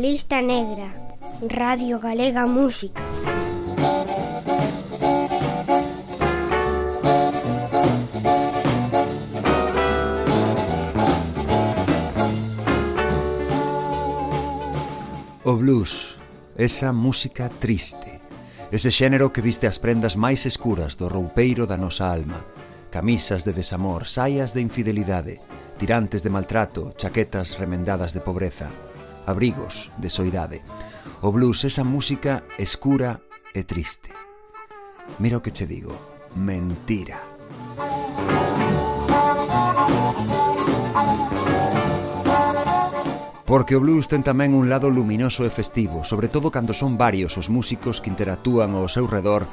Lista 0.00 0.40
Negra, 0.40 0.94
Radio 1.46 2.00
Galega 2.00 2.46
Música. 2.46 3.02
O 15.44 15.52
blues, 15.52 16.16
esa 16.56 16.94
música 16.94 17.50
triste, 17.50 18.22
ese 18.72 18.88
xénero 18.88 19.28
que 19.34 19.44
viste 19.44 19.68
as 19.68 19.76
prendas 19.76 20.16
máis 20.16 20.48
escuras 20.48 20.96
do 20.96 21.12
roupeiro 21.12 21.68
da 21.68 21.76
nosa 21.76 22.08
alma, 22.08 22.40
camisas 22.88 23.44
de 23.44 23.52
desamor, 23.52 24.08
saias 24.08 24.56
de 24.56 24.64
infidelidade, 24.64 25.44
tirantes 25.76 26.24
de 26.24 26.32
maltrato, 26.32 26.96
chaquetas 26.96 27.60
remendadas 27.60 28.16
de 28.16 28.24
pobreza 28.24 28.72
abrigos 29.26 29.90
de 29.98 30.08
soidade. 30.10 30.62
O 31.20 31.32
blues, 31.32 31.64
esa 31.64 31.84
música 31.84 32.44
escura 32.56 33.20
e 33.52 33.64
triste. 33.64 34.10
Mira 35.18 35.38
o 35.38 35.42
que 35.42 35.52
che 35.52 35.66
digo, 35.66 35.92
mentira. 36.36 37.18
Porque 43.50 43.74
o 43.74 43.82
blues 43.82 44.06
ten 44.06 44.22
tamén 44.22 44.54
un 44.54 44.70
lado 44.70 44.86
luminoso 44.86 45.42
e 45.42 45.50
festivo, 45.50 46.06
sobre 46.06 46.30
todo 46.30 46.54
cando 46.54 46.70
son 46.70 46.94
varios 46.94 47.34
os 47.34 47.50
músicos 47.50 47.98
que 47.98 48.06
interactúan 48.06 48.78
ao 48.78 48.86
seu 48.86 49.10
redor 49.10 49.50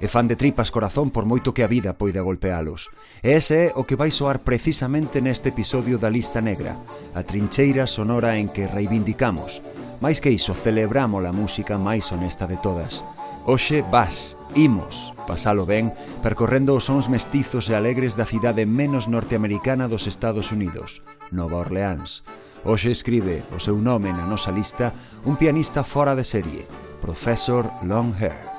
e 0.00 0.08
fan 0.08 0.28
de 0.28 0.36
tripas 0.36 0.68
corazón 0.68 1.08
por 1.08 1.24
moito 1.24 1.56
que 1.56 1.64
a 1.64 1.70
vida 1.70 1.96
poida 1.96 2.20
golpealos. 2.20 2.92
E 3.24 3.32
ese 3.32 3.72
é 3.72 3.72
o 3.76 3.88
que 3.88 3.96
vai 3.96 4.12
soar 4.12 4.44
precisamente 4.44 5.24
neste 5.24 5.50
episodio 5.50 5.96
da 5.96 6.12
Lista 6.12 6.44
Negra, 6.44 6.76
a 7.16 7.24
trincheira 7.24 7.88
sonora 7.88 8.36
en 8.36 8.52
que 8.52 8.68
reivindicamos. 8.68 9.64
Mais 10.04 10.20
que 10.20 10.28
iso, 10.28 10.52
celebramos 10.52 11.24
a 11.24 11.32
música 11.32 11.80
máis 11.80 12.12
honesta 12.12 12.44
de 12.44 12.60
todas. 12.60 13.00
Oxe 13.48 13.80
vas, 13.88 14.36
imos, 14.58 15.14
pasalo 15.24 15.64
ben, 15.64 15.94
percorrendo 16.20 16.74
os 16.74 16.90
sons 16.90 17.08
mestizos 17.08 17.70
e 17.70 17.78
alegres 17.78 18.18
da 18.18 18.26
cidade 18.26 18.66
menos 18.66 19.06
norteamericana 19.06 19.86
dos 19.86 20.10
Estados 20.10 20.50
Unidos, 20.50 21.00
Nova 21.30 21.62
Orleans. 21.62 22.26
Oxe 22.66 22.90
escribe 22.90 23.46
o 23.54 23.62
seu 23.62 23.78
nome 23.78 24.10
na 24.10 24.26
nosa 24.26 24.50
lista 24.50 24.90
un 25.22 25.38
pianista 25.38 25.86
fora 25.86 26.18
de 26.18 26.26
serie, 26.26 26.66
Professor 26.98 27.70
Longhair. 27.86 28.55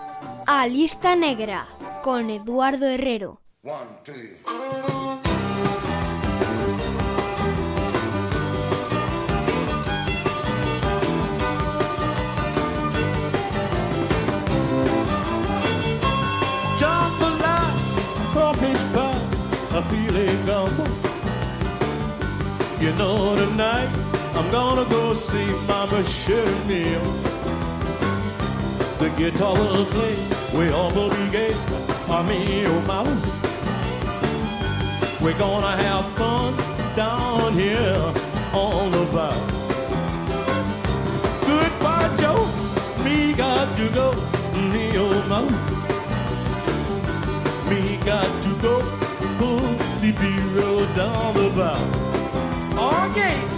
A 0.50 0.66
lista 0.66 1.14
negra, 1.14 1.68
con 2.06 2.30
Eduardo 2.30 2.86
Herrero. 2.86 3.42
One, 3.64 4.00
two. 4.02 4.14
A 19.74 19.82
filet 19.90 20.46
gumbo. 20.46 20.86
You 22.80 22.94
know 22.94 23.36
tonight 23.36 23.90
I'm 24.34 24.50
gonna 24.50 24.86
go 24.90 25.14
see 25.14 25.46
Mama 25.68 26.02
Cheryl. 26.04 27.37
The 29.00 29.10
guitar 29.16 29.54
will 29.54 29.86
play, 29.86 30.16
we 30.58 30.72
all 30.72 30.92
will 30.92 31.10
be 31.10 31.30
gay. 31.30 31.54
Mean, 32.28 32.66
oh 32.68 32.82
mama. 32.88 33.14
We're 35.22 35.38
gonna 35.38 35.76
have 35.84 36.06
fun 36.14 36.56
down 36.96 37.54
here 37.54 38.14
on 38.54 38.92
the 38.92 39.06
bar. 39.14 39.38
Goodbye, 41.46 42.10
Joe. 42.20 42.46
Me 43.04 43.34
got 43.34 43.68
to 43.78 43.90
go, 43.94 44.14
me 44.72 44.98
oh 44.98 45.24
mama. 45.30 45.52
Me 47.70 47.98
got 48.04 48.30
to 48.44 48.52
go, 48.62 48.82
pull 49.38 49.62
the 50.02 50.12
bureau 50.20 50.86
down 50.96 51.34
the 51.36 51.50
bar. 51.56 51.80
Okay. 53.12 53.57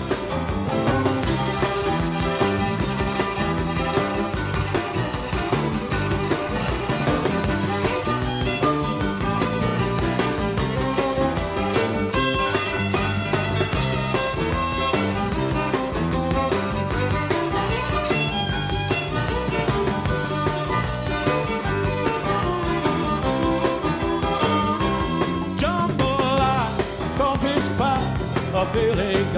Filet. 28.99 29.29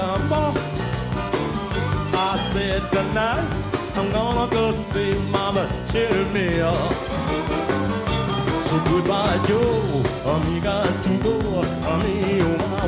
I 2.14 2.52
said 2.54 2.82
tonight 2.92 3.48
I'm 3.96 4.12
gonna 4.12 4.52
go 4.52 4.72
see 4.72 5.14
Mama 5.30 5.70
cheer 5.92 6.26
me 6.34 6.62
up. 6.62 6.94
So 8.68 8.80
goodbye, 8.86 9.40
Joe. 9.48 10.04
We 10.46 10.60
got 10.62 10.88
to 11.04 11.10
go. 11.26 11.36
Me, 12.00 12.40
mama. 12.42 12.82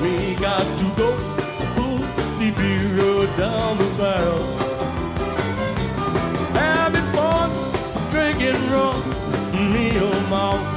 We 0.00 0.34
got 0.36 0.66
to 0.78 0.86
go. 1.00 1.08
Pull 1.74 1.98
the 2.38 2.50
bureau 2.60 3.26
down 3.36 3.78
the 3.78 3.88
barrel. 3.98 4.44
Having 6.54 7.08
fun, 7.14 7.50
drinking 8.10 8.62
rum. 8.70 9.00
Me, 9.72 9.86
oh, 10.06 10.20
mama. 10.28 10.68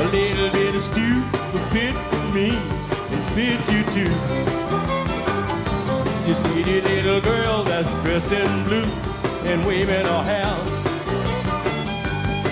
A 0.00 0.04
little 0.10 0.50
bit 0.50 0.74
of 0.74 0.82
stew 0.82 1.37
will 1.52 1.66
fit 1.72 1.94
for 1.94 2.24
me 2.34 2.50
and 3.12 3.22
fit 3.34 3.60
you 3.72 3.82
too. 3.96 4.12
You 6.28 6.34
see 6.34 6.62
the 6.62 6.80
little 6.82 7.20
girl 7.20 7.62
that's 7.64 7.92
dressed 8.02 8.30
in 8.32 8.64
blue 8.64 8.88
and 9.50 9.64
waving 9.66 10.04
her 10.04 10.22
hand. 10.22 10.64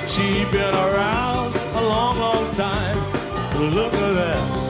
She 0.09 0.45
been 0.51 0.75
around 0.75 1.55
a 1.75 1.83
long, 1.83 2.19
long 2.19 2.55
time. 2.55 2.99
Look 3.75 3.93
at 3.93 4.15
that. 4.15 4.66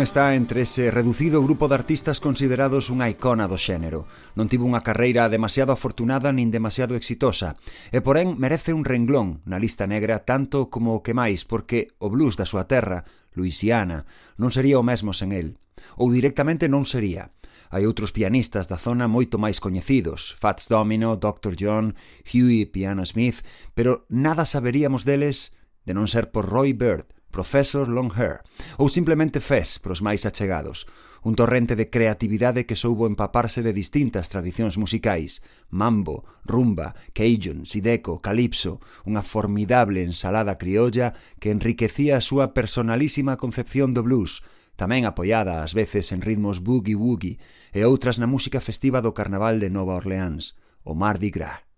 Está 0.00 0.34
entre 0.34 0.62
ese 0.62 0.90
reducido 0.90 1.42
grupo 1.42 1.68
de 1.68 1.74
artistas 1.74 2.24
considerados 2.24 2.88
unha 2.88 3.12
icona 3.12 3.44
do 3.44 3.60
xénero. 3.60 4.08
Non 4.32 4.48
tivo 4.48 4.64
unha 4.64 4.80
carreira 4.80 5.28
demasiado 5.28 5.76
afortunada 5.76 6.32
nin 6.32 6.48
demasiado 6.48 6.96
exitosa, 6.96 7.60
e 7.92 8.00
porén 8.00 8.40
merece 8.40 8.72
un 8.72 8.88
renglón 8.88 9.44
na 9.44 9.60
lista 9.60 9.84
negra 9.84 10.24
tanto 10.24 10.72
como 10.72 10.96
o 10.96 11.04
que 11.04 11.12
máis, 11.12 11.44
porque 11.44 11.92
o 12.00 12.08
blues 12.08 12.40
da 12.40 12.48
súa 12.48 12.64
terra, 12.64 13.04
Luisiana, 13.36 14.08
non 14.40 14.48
sería 14.48 14.80
o 14.80 14.86
mesmo 14.86 15.12
sen 15.12 15.36
el. 15.36 15.60
Ou 16.00 16.08
directamente 16.08 16.72
non 16.72 16.88
sería. 16.88 17.36
Hai 17.68 17.84
outros 17.84 18.08
pianistas 18.08 18.72
da 18.72 18.80
zona 18.80 19.04
moito 19.04 19.36
máis 19.36 19.60
coñecidos, 19.60 20.32
Fats 20.40 20.64
Domino, 20.72 21.20
Dr. 21.20 21.60
John, 21.60 21.92
Huey 22.24 22.64
Piano 22.72 23.04
Smith, 23.04 23.44
pero 23.76 24.08
nada 24.08 24.48
saberíamos 24.48 25.04
deles 25.04 25.52
de 25.84 25.92
non 25.92 26.08
ser 26.08 26.32
por 26.32 26.48
Roy 26.48 26.72
Bird, 26.72 27.19
Professor 27.30 27.86
Longhair, 27.86 28.42
ou 28.76 28.90
simplemente 28.90 29.38
Fez 29.38 29.78
pros 29.78 30.02
máis 30.02 30.26
achegados, 30.26 30.86
un 31.22 31.36
torrente 31.36 31.76
de 31.76 31.90
creatividade 31.90 32.64
que 32.64 32.76
soubo 32.76 33.06
empaparse 33.06 33.62
de 33.62 33.72
distintas 33.72 34.28
tradicións 34.32 34.80
musicais, 34.80 35.44
mambo, 35.68 36.24
rumba, 36.44 36.96
cajun, 37.12 37.68
sideco, 37.68 38.18
calipso, 38.18 38.80
unha 39.04 39.20
formidable 39.20 40.02
ensalada 40.02 40.56
criolla 40.56 41.12
que 41.38 41.52
enriquecía 41.52 42.18
a 42.18 42.24
súa 42.24 42.56
personalísima 42.56 43.36
concepción 43.36 43.92
do 43.92 44.00
blues, 44.00 44.40
tamén 44.80 45.04
apoiada 45.04 45.60
ás 45.60 45.76
veces 45.76 46.08
en 46.16 46.24
ritmos 46.24 46.64
boogie-woogie 46.64 47.36
e 47.76 47.80
outras 47.84 48.16
na 48.16 48.26
música 48.26 48.64
festiva 48.64 49.04
do 49.04 49.12
Carnaval 49.12 49.60
de 49.60 49.68
Nova 49.68 50.00
Orleans, 50.00 50.56
o 50.82 50.96
Mardi 50.96 51.28
Gras. 51.28 51.69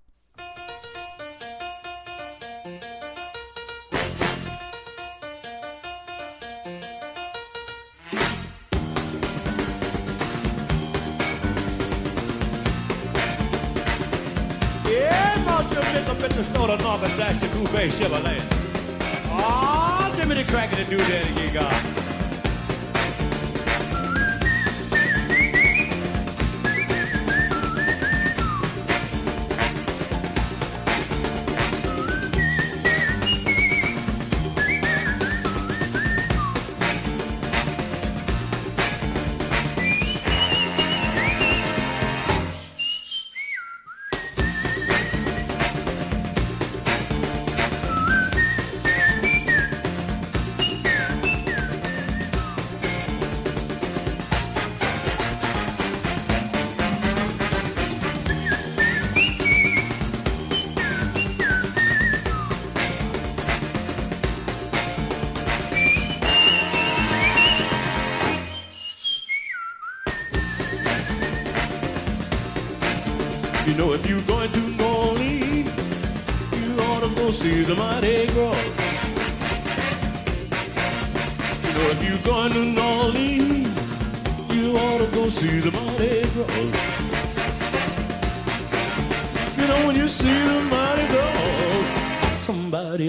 Coupe 17.63 17.93
Chevrolet. 17.93 18.43
Oh, 19.31 20.13
Jimmy 20.17 20.35
the 20.35 20.43
Cracker 20.51 20.75
to 20.75 20.85
do 20.85 20.97
that 20.97 21.31
again, 21.31 21.55
God. 21.55 22.12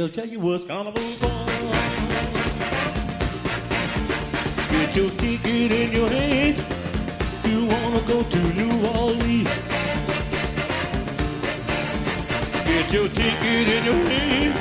Will 0.03 0.09
tell 0.09 0.27
you 0.27 0.39
what's 0.39 0.65
carnival 0.65 1.01
for. 1.01 1.27
Get 4.69 4.95
your 4.97 5.09
ticket 5.11 5.71
in 5.71 5.93
your 5.93 6.09
hand 6.09 6.57
if 6.59 7.47
you 7.49 7.65
wanna 7.67 8.01
go 8.01 8.21
to 8.21 8.39
New 8.59 8.73
Orleans. 8.99 9.53
Get 12.65 12.91
your 12.91 13.07
ticket 13.07 13.67
in 13.75 13.85
your 13.85 14.03
hand 14.11 14.53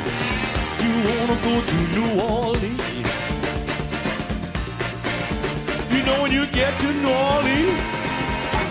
if 0.71 0.79
you 0.85 0.95
wanna 1.11 1.37
go 1.49 1.55
to 1.71 1.79
New 1.97 2.11
Orleans. 2.23 3.09
You 5.93 6.01
know 6.07 6.23
when 6.23 6.31
you 6.31 6.47
get 6.47 6.73
to 6.83 6.89
New 7.03 7.15
Orleans, 7.33 7.81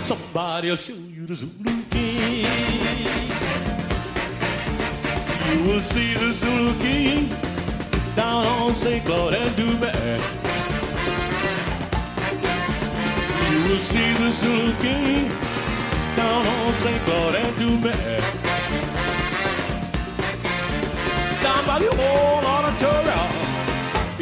somebody'll 0.00 0.76
show 0.76 0.94
you 0.94 1.26
the 1.26 1.34
Zulu 1.34 1.71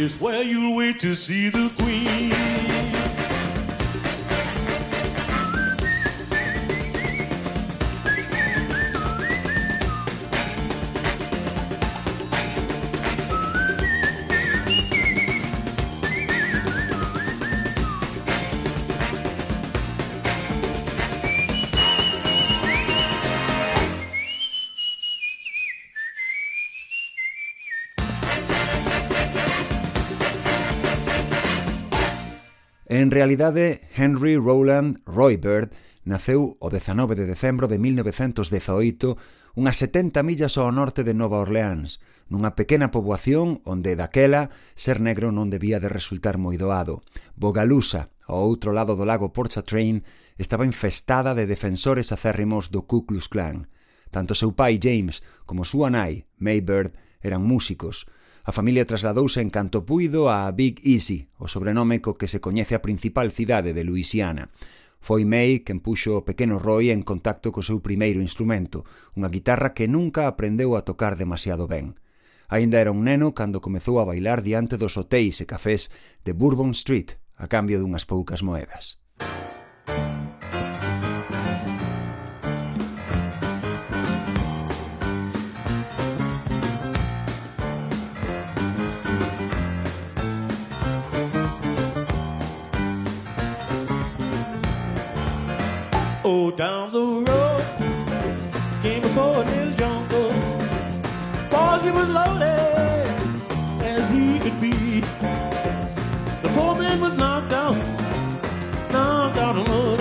is 0.00 0.18
where 0.18 0.42
you'll 0.42 0.76
wait 0.76 0.98
to 0.98 1.14
see 1.14 1.50
the 1.50 1.70
Queen. 1.78 2.99
realidade, 33.20 33.82
Henry 33.94 34.36
Roland 34.36 35.02
Roybird 35.04 35.76
naceu 36.04 36.56
o 36.58 36.70
19 36.70 37.14
de 37.14 37.26
decembro 37.28 37.68
de 37.68 37.76
1918 37.76 39.20
unhas 39.52 39.76
70 39.76 40.24
millas 40.24 40.56
ao 40.56 40.72
norte 40.72 41.04
de 41.04 41.12
Nova 41.12 41.36
Orleans, 41.36 42.00
nunha 42.32 42.56
pequena 42.56 42.88
poboación 42.88 43.60
onde 43.68 43.92
daquela 43.92 44.48
ser 44.72 45.04
negro 45.04 45.36
non 45.36 45.52
debía 45.52 45.76
de 45.84 45.92
resultar 45.92 46.40
moi 46.40 46.56
doado. 46.56 47.04
Bogalusa, 47.36 48.08
ao 48.24 48.40
outro 48.40 48.72
lado 48.72 48.96
do 48.96 49.04
lago 49.04 49.36
Pontchartrain, 49.36 50.00
estaba 50.40 50.64
infestada 50.64 51.36
de 51.36 51.44
defensores 51.44 52.16
acérrimos 52.16 52.72
do 52.72 52.88
Ku 52.88 53.04
Klux 53.04 53.28
Klan. 53.28 53.68
Tanto 54.08 54.32
seu 54.32 54.56
pai 54.56 54.80
James 54.80 55.20
como 55.44 55.68
súa 55.68 55.92
nai, 55.92 56.24
Maybird, 56.40 56.96
eran 57.20 57.44
músicos, 57.44 58.08
A 58.44 58.52
familia 58.52 58.88
trasladouse 58.88 59.40
en 59.40 59.50
canto 59.50 59.84
puido 59.84 60.32
a 60.32 60.50
Big 60.50 60.80
Easy, 60.84 61.28
o 61.36 61.48
sobrenome 61.48 62.00
co 62.00 62.16
que 62.16 62.28
se 62.28 62.40
coñece 62.40 62.74
a 62.74 62.80
principal 62.80 63.32
cidade 63.32 63.76
de 63.76 63.84
Luisiana. 63.84 64.48
Foi 65.00 65.28
May 65.28 65.60
quen 65.60 65.80
puxo 65.80 66.16
o 66.16 66.24
pequeno 66.24 66.56
Roy 66.56 66.88
en 66.88 67.04
contacto 67.04 67.52
co 67.52 67.60
seu 67.60 67.84
primeiro 67.84 68.24
instrumento, 68.24 68.88
unha 69.12 69.28
guitarra 69.28 69.76
que 69.76 69.88
nunca 69.88 70.24
aprendeu 70.24 70.72
a 70.72 70.84
tocar 70.88 71.20
demasiado 71.20 71.68
ben. 71.68 72.00
Aínda 72.48 72.80
era 72.80 72.90
un 72.90 73.04
neno 73.04 73.36
cando 73.36 73.60
comezou 73.60 74.00
a 74.00 74.08
bailar 74.08 74.40
diante 74.40 74.80
dos 74.80 74.96
hotéis 74.96 75.40
e 75.40 75.46
cafés 75.48 75.92
de 76.24 76.32
Bourbon 76.32 76.72
Street 76.72 77.20
a 77.36 77.48
cambio 77.48 77.76
dunhas 77.80 78.08
poucas 78.08 78.40
moedas. 78.40 79.00
Música 79.20 80.19
Oh, 96.32 96.48
down 96.52 96.92
the 96.92 97.06
road 97.28 97.64
came 98.82 99.02
a 99.02 99.08
poor 99.16 99.42
little 99.42 99.72
jungle. 99.82 100.32
Cause 101.50 101.82
he 101.82 101.90
was 101.90 102.08
loaded 102.08 103.04
as 103.82 104.02
he 104.14 104.38
could 104.38 104.60
be. 104.60 105.00
The 106.44 106.50
poor 106.54 106.76
man 106.76 107.00
was 107.00 107.14
knocked 107.14 107.52
out, 107.52 107.76
knocked 108.92 109.38
out 109.38 109.56
on 109.58 109.64
road. 109.74 110.00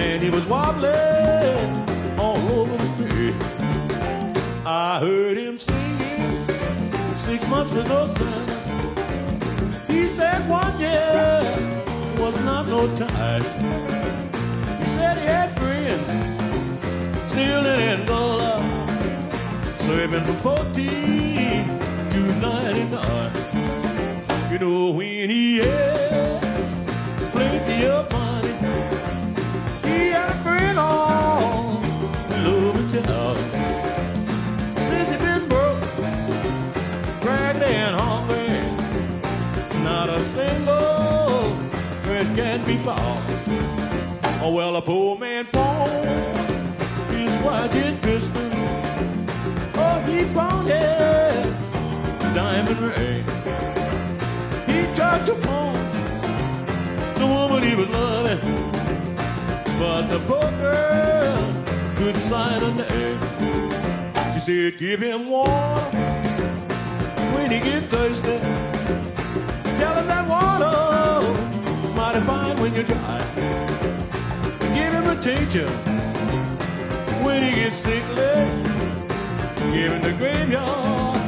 And 0.00 0.22
he 0.22 0.30
was 0.30 0.46
wobbling 0.46 2.18
all 2.18 2.40
over 2.60 2.74
the 2.78 2.88
street. 2.94 3.36
I 4.64 4.98
heard 4.98 5.36
him 5.36 5.58
singing 5.58 6.48
six 7.18 7.46
months 7.48 7.74
with 7.74 7.86
no 7.86 8.06
sense. 8.14 9.86
He 9.86 10.06
said 10.06 10.40
one 10.48 10.80
year 10.80 11.42
was 12.18 12.34
not 12.44 12.66
no 12.66 12.86
time 12.96 13.59
number 20.20 20.40
14, 20.42 20.84
tonight 22.10 22.76
in 22.76 22.90
the 22.90 22.98
art. 22.98 24.52
You 24.52 24.58
know, 24.58 24.90
when 24.90 25.30
he 25.30 25.58
had 25.58 26.42
plenty 27.32 27.86
of 27.86 28.10
money, 28.12 28.52
he 29.82 30.10
had 30.10 30.28
a 30.30 30.34
friend 30.42 30.78
on 30.78 31.82
loving 32.44 32.88
child. 32.90 33.38
Since 34.78 35.10
he 35.10 35.16
been 35.16 35.48
broke, 35.48 35.80
ragged 37.24 37.62
and 37.62 37.98
hungry, 37.98 38.60
not 39.82 40.10
a 40.10 40.20
single 40.24 41.54
friend 42.02 42.36
can 42.36 42.64
be 42.66 42.76
found. 42.76 43.24
Oh, 44.42 44.52
well, 44.54 44.76
a 44.76 44.82
poor 44.82 45.16
man 45.18 45.46
pawned 45.46 46.04
his 47.10 47.42
watch 47.42 47.74
in 47.74 47.98
Christmas. 48.00 48.49
Diamond 52.34 52.80
ring. 52.80 53.24
He 54.66 54.78
tried 54.94 55.24
to 55.26 55.34
pawn 55.44 55.74
the 57.16 57.26
woman 57.26 57.62
he 57.62 57.74
was 57.74 57.88
loving, 57.88 58.40
but 59.78 60.02
the 60.12 60.20
poor 60.28 60.50
girl 60.64 61.42
couldn't 61.96 62.22
sign 62.22 62.62
a 62.62 62.70
name. 62.82 63.20
She 64.34 64.40
said, 64.46 64.78
"Give 64.78 65.00
him 65.00 65.28
water 65.28 65.98
when 67.34 67.50
he 67.50 67.58
get 67.60 67.82
thirsty. 67.92 68.38
Tell 69.80 69.94
him 69.98 70.06
that 70.06 70.24
water 70.34 70.74
mighty 71.94 72.20
fine 72.20 72.56
when 72.62 72.74
you're 72.74 72.84
dry." 72.84 73.20
Give 74.76 74.92
him 74.98 75.06
a 75.14 75.16
teacher 75.16 75.68
when 77.24 77.42
he 77.42 77.50
gets 77.60 77.76
sickly. 77.76 78.69
Give 79.72 79.92
him 79.92 80.02
the 80.02 80.12
graveyard, 80.18 81.20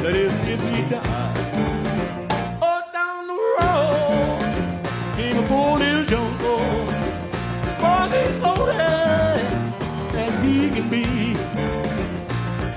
that 0.00 0.14
is 0.16 0.32
if 0.48 0.60
he 0.70 0.82
died. 0.88 1.36
Oh, 2.62 2.82
down 2.90 3.26
the 3.26 3.34
road 3.58 4.40
came 5.14 5.36
a 5.36 5.46
poor 5.46 5.78
little 5.78 6.04
jungle. 6.06 6.64
Boy, 7.80 8.08
he's 8.14 8.36
loaded 8.40 9.44
as 10.16 10.34
he 10.42 10.70
can 10.70 10.88
be. 10.88 11.04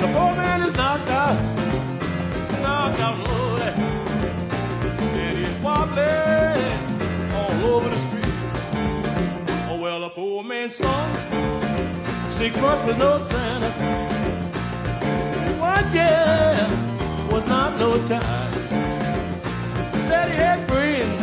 The 0.02 0.08
poor 0.14 0.36
man 0.36 0.62
is 0.62 0.76
knocked 0.76 1.10
out, 1.10 1.40
knocked 2.62 3.00
out 3.00 3.18
loaded. 3.26 3.74
And 5.24 5.38
he's 5.38 5.58
wobbling 5.64 6.78
all 7.34 7.74
over 7.74 7.90
the 7.90 8.00
street. 8.08 8.36
Oh, 9.70 9.80
well, 9.82 10.04
a 10.04 10.10
poor 10.10 10.44
man's 10.44 10.76
son, 10.76 11.16
six 12.30 12.56
months 12.60 12.86
with 12.86 12.98
no 12.98 13.18
Santa. 13.30 14.15
Year 15.96 16.68
was 17.32 17.46
not 17.48 17.80
no 17.80 17.92
time. 18.06 18.54
Said 20.08 20.30
he 20.30 20.36
had 20.36 20.60
friends 20.68 21.22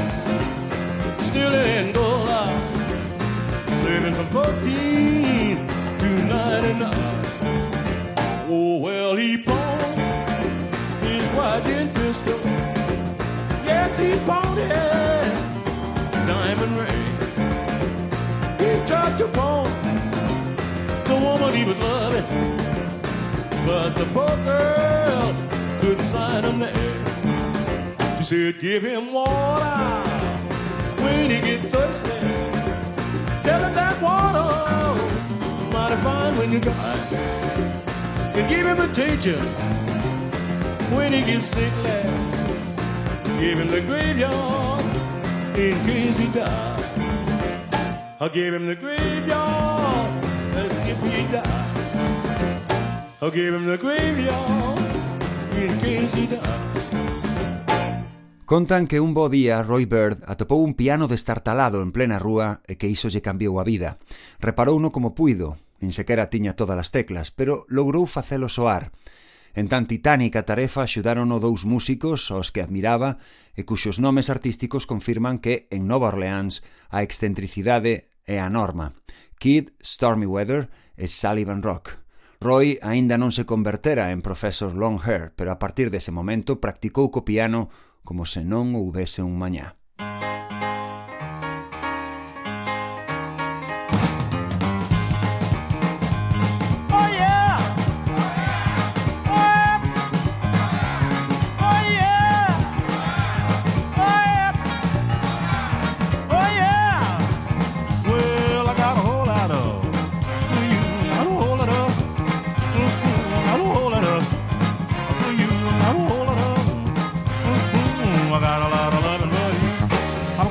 still 1.27 1.53
in 1.53 1.67
Angola, 1.83 2.43
serving 3.83 4.15
from 4.15 4.27
14 4.27 5.69
to 5.99 6.09
99. 6.25 7.23
Oh, 8.49 8.79
well, 8.79 9.15
he 9.15 9.37
pawned 9.37 9.99
his 11.03 11.25
watch 11.37 11.67
and 11.67 11.95
pistol. 11.95 12.41
Yes, 13.65 13.99
he 13.99 14.11
pawned 14.27 14.59
it, 14.59 14.71
diamond 16.27 16.75
ring. 16.83 17.13
He 18.59 18.71
tried 18.87 19.19
to 19.19 19.29
pawn 19.29 19.71
the 21.05 21.15
woman 21.15 21.53
he 21.55 21.65
was 21.65 21.79
loving, 21.79 22.27
but 23.67 23.95
the 23.95 24.05
poor 24.07 24.37
girl 24.45 25.35
couldn't 25.81 26.07
sign 26.07 26.45
a 26.45 26.53
name. 26.53 27.05
She 28.19 28.25
said, 28.25 28.61
"Give 28.61 28.83
him 28.83 29.13
water 29.13 30.03
when 31.03 31.31
he 31.31 31.41
gets 31.41 31.67
thirsty. 31.73 32.21
Tell 33.45 33.61
him 33.65 33.75
that 33.75 33.97
water 34.01 34.51
mighty 35.73 35.97
fine 36.07 36.37
when 36.39 36.53
you 36.53 36.61
dry. 36.61 36.97
And 38.37 38.49
give 38.49 38.67
him 38.67 38.81
a 38.81 38.89
teacher 38.89 39.41
when 40.97 41.13
he 41.13 41.23
gets 41.23 41.47
sick 41.47 41.73
sickly. 41.73 42.01
Give 43.41 43.59
him 43.59 43.69
the 43.69 43.83
graveyard 43.89 44.85
in 45.57 45.75
case 45.87 46.17
he 46.19 46.29
dies." 46.29 46.81
I 48.21 48.29
gave 48.29 48.55
him 48.55 48.67
the 48.67 48.77
graveyard 48.77 50.11
as 50.55 50.73
if 50.93 50.99
he 51.03 51.25
died. 51.33 51.72
I'll 53.23 53.31
give 53.31 53.55
him 53.55 53.67
the 53.67 53.79
graveyard 53.79 54.83
in 55.55 55.79
case 55.79 56.11
he 56.19 56.27
dies. 56.27 56.43
Contan 58.45 58.89
que 58.89 58.99
un 58.99 59.15
bo 59.15 59.29
día 59.29 59.63
Roy 59.63 59.87
Bird 59.87 60.25
atopou 60.27 60.59
un 60.59 60.75
piano 60.75 61.07
destartalado 61.07 61.87
en 61.87 61.95
plena 61.95 62.19
rúa 62.19 62.67
e 62.67 62.75
que 62.75 62.91
iso 62.91 63.07
lle 63.07 63.23
cambiou 63.23 63.63
a 63.63 63.65
vida. 63.65 64.03
Reparouno 64.43 64.91
como 64.91 65.15
puido, 65.15 65.55
nin 65.79 65.95
sequera 65.95 66.35
tiña 66.35 66.59
todas 66.59 66.75
as 66.83 66.91
teclas, 66.91 67.31
pero 67.31 67.63
logrou 67.71 68.11
facelo 68.11 68.51
soar. 68.51 68.91
En 69.55 69.71
tan 69.71 69.87
titánica 69.87 70.43
tarefa 70.43 70.83
axudárono 70.83 71.39
dous 71.39 71.63
músicos 71.63 72.27
aos 72.35 72.51
que 72.51 72.59
admiraba 72.59 73.23
e 73.55 73.63
cuxos 73.63 74.03
nomes 74.03 74.35
artísticos 74.35 74.83
confirman 74.83 75.39
que 75.39 75.71
en 75.71 75.87
Nova 75.87 76.11
Orleans 76.11 76.67
a 76.91 77.07
excentricidade 77.07 78.11
é 78.27 78.43
a 78.43 78.51
norma. 78.51 78.99
Kid 79.39 79.79
Stormy 79.79 80.27
Weather 80.27 80.75
e 80.99 81.07
Sullivan 81.07 81.63
Rock. 81.63 82.02
Roy 82.43 82.83
aínda 82.83 83.15
non 83.23 83.31
se 83.31 83.47
convertera 83.47 84.11
en 84.11 84.19
profesor 84.19 84.75
Longhair, 84.75 85.31
pero 85.39 85.55
a 85.55 85.63
partir 85.63 85.95
dese 85.95 86.11
momento 86.11 86.59
practicou 86.59 87.15
co 87.15 87.23
piano 87.23 87.71
como 88.03 88.27
se 88.27 88.43
non 88.43 88.75
houbese 88.75 89.23
un 89.23 89.39
mañá. 89.39 89.79
Música 90.03 90.32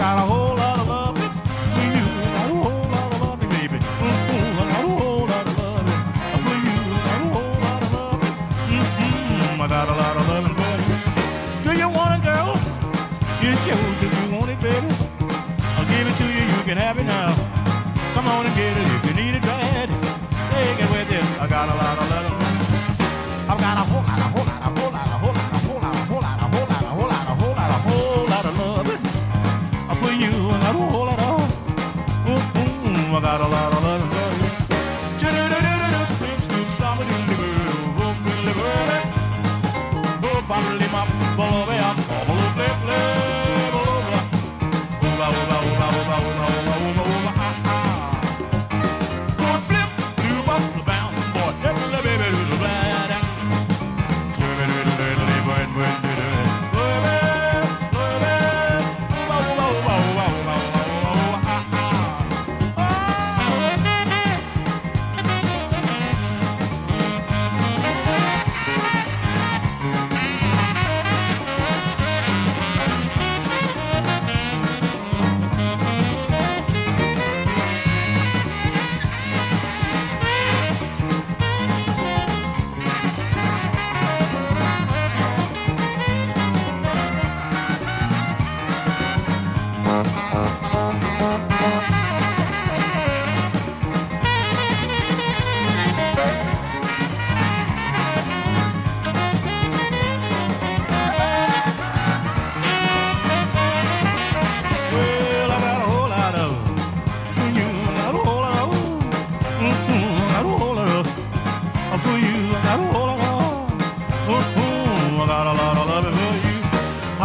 got 0.01 0.17
a 0.17 0.30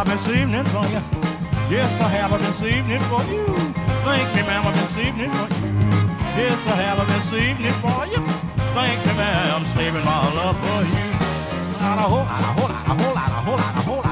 have 0.07 0.19
this 0.19 0.29
evening 0.29 0.65
for 0.67 0.85
you. 0.87 1.01
Yes, 1.69 2.01
I 2.01 2.09
have 2.09 2.31
this 2.41 2.63
evening 2.63 3.01
for 3.11 3.23
you. 3.33 3.45
Thank 4.07 4.29
me, 4.35 4.43
mama, 4.43 4.71
this 4.73 4.97
evening 5.07 5.31
for 5.31 5.49
you. 5.55 5.73
Yes, 6.39 6.67
I 6.67 6.77
have 6.87 7.01
this 7.09 7.33
evening 7.33 7.73
for 7.83 8.07
you. 8.13 8.23
Thank 8.75 8.99
me, 9.07 9.13
ma'am, 9.15 9.65
saving 9.65 10.05
my 10.05 10.35
love 10.35 10.57
for 10.63 10.81
you. 10.87 11.07
Not 11.81 11.99
a 11.99 12.07
whole 12.13 12.25
lot, 12.25 12.41
a 12.41 12.53
whole 12.57 12.69
lot, 12.69 12.87
a 12.87 12.95
whole 12.95 13.15
lot, 13.15 13.31
a 13.31 13.41
whole 13.47 13.57
lot, 13.57 13.75
a 13.75 13.81
whole 13.81 13.97
lot. 13.97 14.06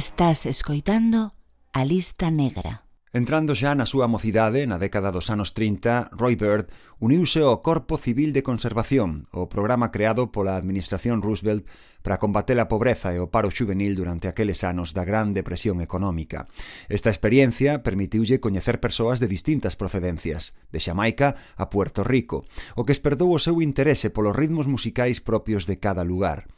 Estás 0.00 0.46
escoitando 0.46 1.34
a 1.74 1.84
lista 1.84 2.30
negra. 2.30 2.88
Entrando 3.12 3.52
xa 3.52 3.76
na 3.76 3.84
súa 3.84 4.08
mocidade, 4.08 4.64
na 4.64 4.80
década 4.80 5.12
dos 5.12 5.28
anos 5.28 5.52
30, 5.52 6.16
Roy 6.16 6.40
Bird 6.40 6.72
uniuse 7.04 7.44
ao 7.44 7.60
Corpo 7.60 8.00
Civil 8.00 8.32
de 8.32 8.40
Conservación, 8.40 9.28
o 9.28 9.52
programa 9.52 9.92
creado 9.92 10.32
pola 10.32 10.56
Administración 10.56 11.20
Roosevelt 11.20 11.68
para 12.00 12.16
combater 12.16 12.56
a 12.56 12.70
pobreza 12.72 13.12
e 13.12 13.20
o 13.20 13.28
paro 13.28 13.52
xuvenil 13.52 13.92
durante 13.92 14.24
aqueles 14.24 14.64
anos 14.64 14.96
da 14.96 15.04
Gran 15.04 15.36
Depresión 15.36 15.84
Económica. 15.84 16.48
Esta 16.88 17.12
experiencia 17.12 17.84
permitiulle 17.84 18.40
coñecer 18.40 18.80
persoas 18.80 19.20
de 19.20 19.28
distintas 19.28 19.76
procedencias, 19.76 20.56
de 20.72 20.80
Xamaica 20.80 21.36
a 21.60 21.68
Puerto 21.68 22.08
Rico, 22.08 22.48
o 22.72 22.88
que 22.88 22.96
esperdou 22.96 23.36
o 23.36 23.42
seu 23.42 23.60
interese 23.60 24.08
polos 24.08 24.32
ritmos 24.32 24.64
musicais 24.64 25.20
propios 25.20 25.68
de 25.68 25.76
cada 25.76 26.08
lugar. 26.08 26.48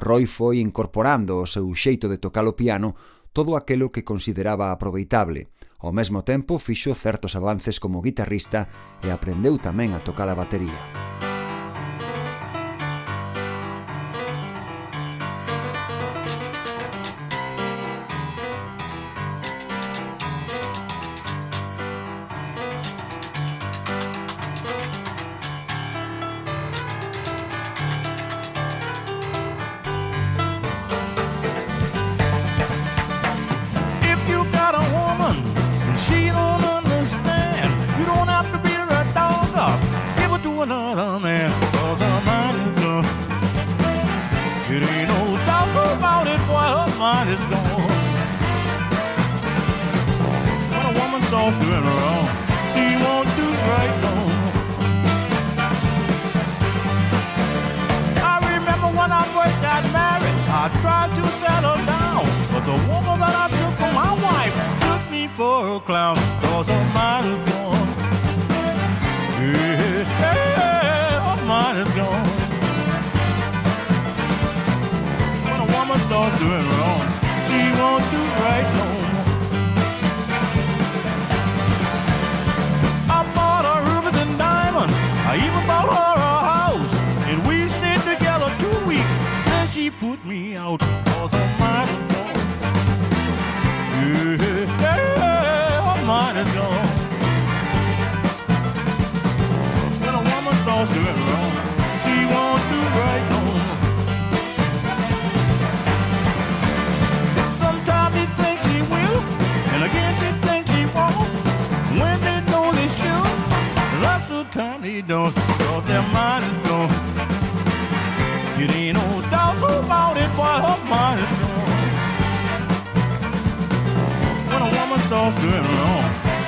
Roy 0.00 0.24
foi 0.24 0.64
incorporando 0.64 1.38
ao 1.38 1.46
seu 1.46 1.68
xeito 1.76 2.08
de 2.08 2.16
tocar 2.16 2.48
o 2.48 2.56
piano 2.56 2.96
todo 3.36 3.54
aquelo 3.54 3.92
que 3.92 4.02
consideraba 4.02 4.72
aproveitable. 4.72 5.52
Ao 5.78 5.92
mesmo 5.92 6.24
tempo 6.24 6.58
fixo 6.58 6.96
certos 6.96 7.36
avances 7.36 7.78
como 7.78 8.02
guitarrista 8.02 8.66
e 9.04 9.12
aprendeu 9.12 9.60
tamén 9.60 9.94
a 9.94 10.00
tocar 10.00 10.26
a 10.26 10.34
batería. 10.34 10.89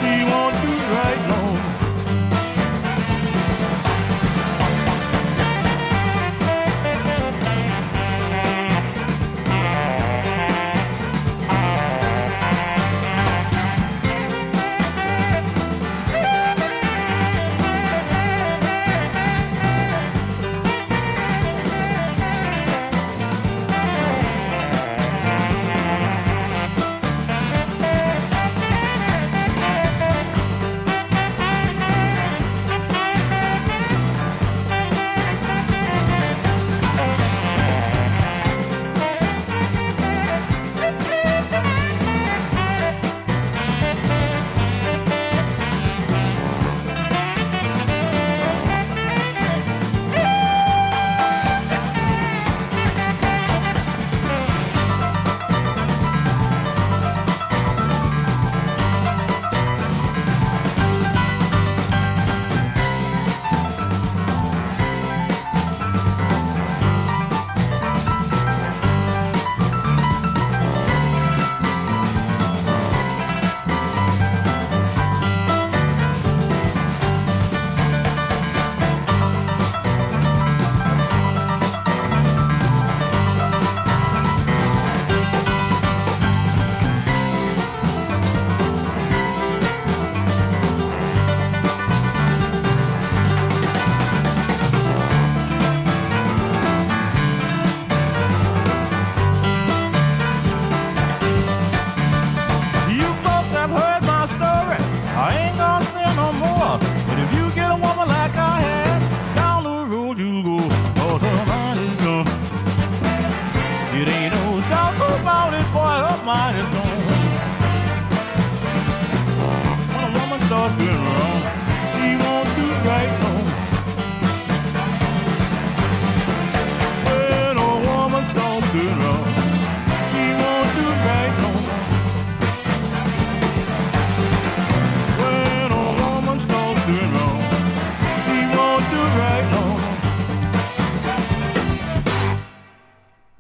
we 0.03 0.25
won't 0.25 0.55
do 0.63 0.73
right 0.99 1.21
now. 1.29 1.32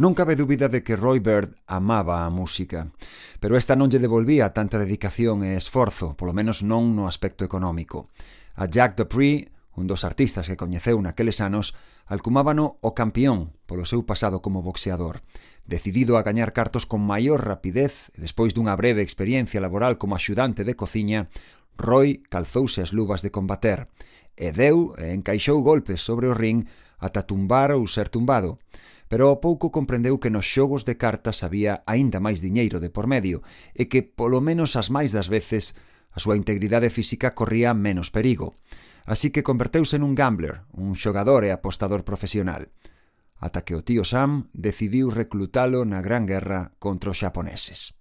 Non 0.02 0.18
cabe 0.18 0.34
dúbida 0.34 0.66
de 0.66 0.82
que 0.82 0.98
Roy 0.98 1.22
Bird 1.22 1.54
amaba 1.70 2.26
a 2.26 2.30
música, 2.34 2.90
pero 3.38 3.54
esta 3.54 3.78
non 3.78 3.86
lle 3.86 4.02
devolvía 4.02 4.50
tanta 4.50 4.74
dedicación 4.74 5.46
e 5.46 5.54
esforzo, 5.54 6.18
polo 6.18 6.34
menos 6.34 6.66
non 6.66 6.98
no 6.98 7.06
aspecto 7.06 7.46
económico. 7.46 8.10
A 8.58 8.66
Jack 8.66 8.98
Dupree, 8.98 9.54
un 9.78 9.86
dos 9.86 10.02
artistas 10.02 10.50
que 10.50 10.58
coñeceu 10.58 10.98
naqueles 10.98 11.38
anos, 11.38 11.78
alcumábano 12.10 12.82
o 12.82 12.98
campeón 12.98 13.54
polo 13.70 13.86
seu 13.86 14.02
pasado 14.02 14.42
como 14.42 14.66
boxeador. 14.66 15.22
Decidido 15.70 16.18
a 16.18 16.26
gañar 16.26 16.50
cartos 16.50 16.82
con 16.82 16.98
maior 16.98 17.38
rapidez, 17.46 18.10
e 18.18 18.26
despois 18.26 18.58
dunha 18.58 18.74
breve 18.74 19.06
experiencia 19.06 19.62
laboral 19.62 20.02
como 20.02 20.18
axudante 20.18 20.66
de 20.66 20.74
cociña, 20.74 21.30
Roy 21.78 22.26
calzouse 22.26 22.82
as 22.82 22.90
luvas 22.90 23.22
de 23.22 23.30
combater 23.30 23.86
e 24.34 24.50
deu 24.50 24.98
e 24.98 25.14
encaixou 25.14 25.62
golpes 25.62 26.02
sobre 26.02 26.26
o 26.26 26.34
ring 26.34 26.66
ata 26.98 27.22
tumbar 27.22 27.70
ou 27.70 27.86
ser 27.86 28.10
tumbado 28.10 28.58
pero 29.12 29.28
ao 29.28 29.44
pouco 29.44 29.68
comprendeu 29.68 30.16
que 30.16 30.32
nos 30.32 30.48
xogos 30.48 30.88
de 30.88 30.96
cartas 30.96 31.44
había 31.44 31.84
aínda 31.84 32.16
máis 32.16 32.40
diñeiro 32.40 32.80
de 32.80 32.88
por 32.88 33.04
medio 33.04 33.44
e 33.76 33.84
que, 33.84 34.00
polo 34.00 34.40
menos 34.40 34.72
as 34.72 34.88
máis 34.88 35.12
das 35.12 35.28
veces, 35.28 35.76
a 36.16 36.18
súa 36.24 36.32
integridade 36.32 36.88
física 36.88 37.36
corría 37.36 37.76
menos 37.76 38.08
perigo. 38.08 38.56
Así 39.04 39.28
que 39.28 39.44
converteuse 39.44 40.00
nun 40.00 40.16
gambler, 40.16 40.64
un 40.72 40.96
xogador 40.96 41.44
e 41.44 41.52
apostador 41.52 42.08
profesional. 42.08 42.72
Ata 43.36 43.68
que 43.68 43.76
o 43.76 43.84
tío 43.84 44.00
Sam 44.00 44.48
decidiu 44.56 45.12
reclutalo 45.12 45.84
na 45.84 46.00
Gran 46.00 46.24
Guerra 46.24 46.72
contra 46.80 47.12
os 47.12 47.20
xaponeses. 47.20 47.92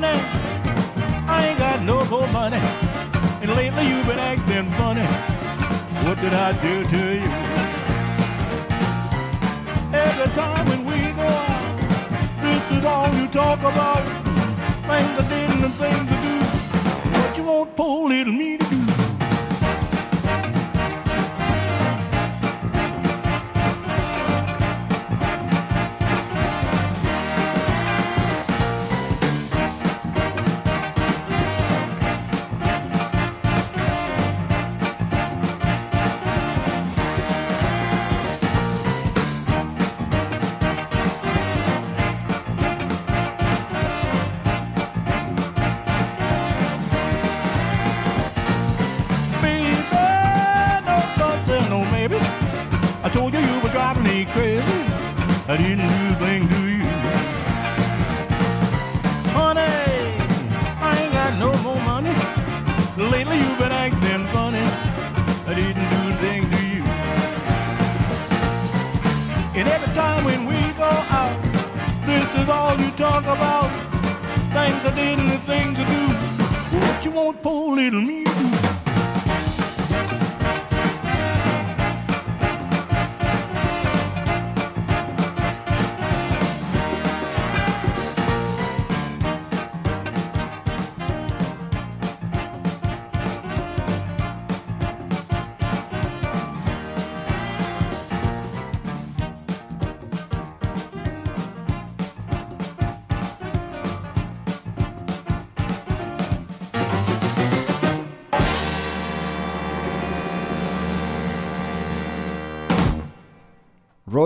honey, 0.00 0.20
I 1.26 1.48
ain't 1.48 1.58
got 1.58 1.82
no 1.82 2.04
more 2.04 2.28
money. 2.28 2.62
And 3.42 3.50
lately 3.56 3.84
you've 3.88 4.06
been 4.06 4.18
acting 4.18 4.70
funny. 4.78 5.06
What 6.06 6.20
did 6.20 6.34
I 6.34 6.52
do 6.62 6.84
to 6.94 7.02
you? 7.22 7.30
Every 9.92 10.30
time 10.34 10.64
when 10.70 10.84
we 10.84 10.98
go 11.20 11.28
out, 11.52 11.78
this 12.40 12.78
is 12.78 12.84
all 12.84 13.12
you 13.14 13.26
talk 13.28 13.58
about. 13.58 14.04
Things 14.90 15.14
I 15.22 15.24
did 15.34 15.50
and 15.66 15.74
things 15.82 16.06
to 16.12 16.18
do. 16.28 16.36
What 17.18 17.36
you 17.36 17.44
want 17.44 17.74
poor 17.74 18.08
little 18.08 18.32
me 18.32 18.56
to 18.58 18.64
do? 18.70 18.77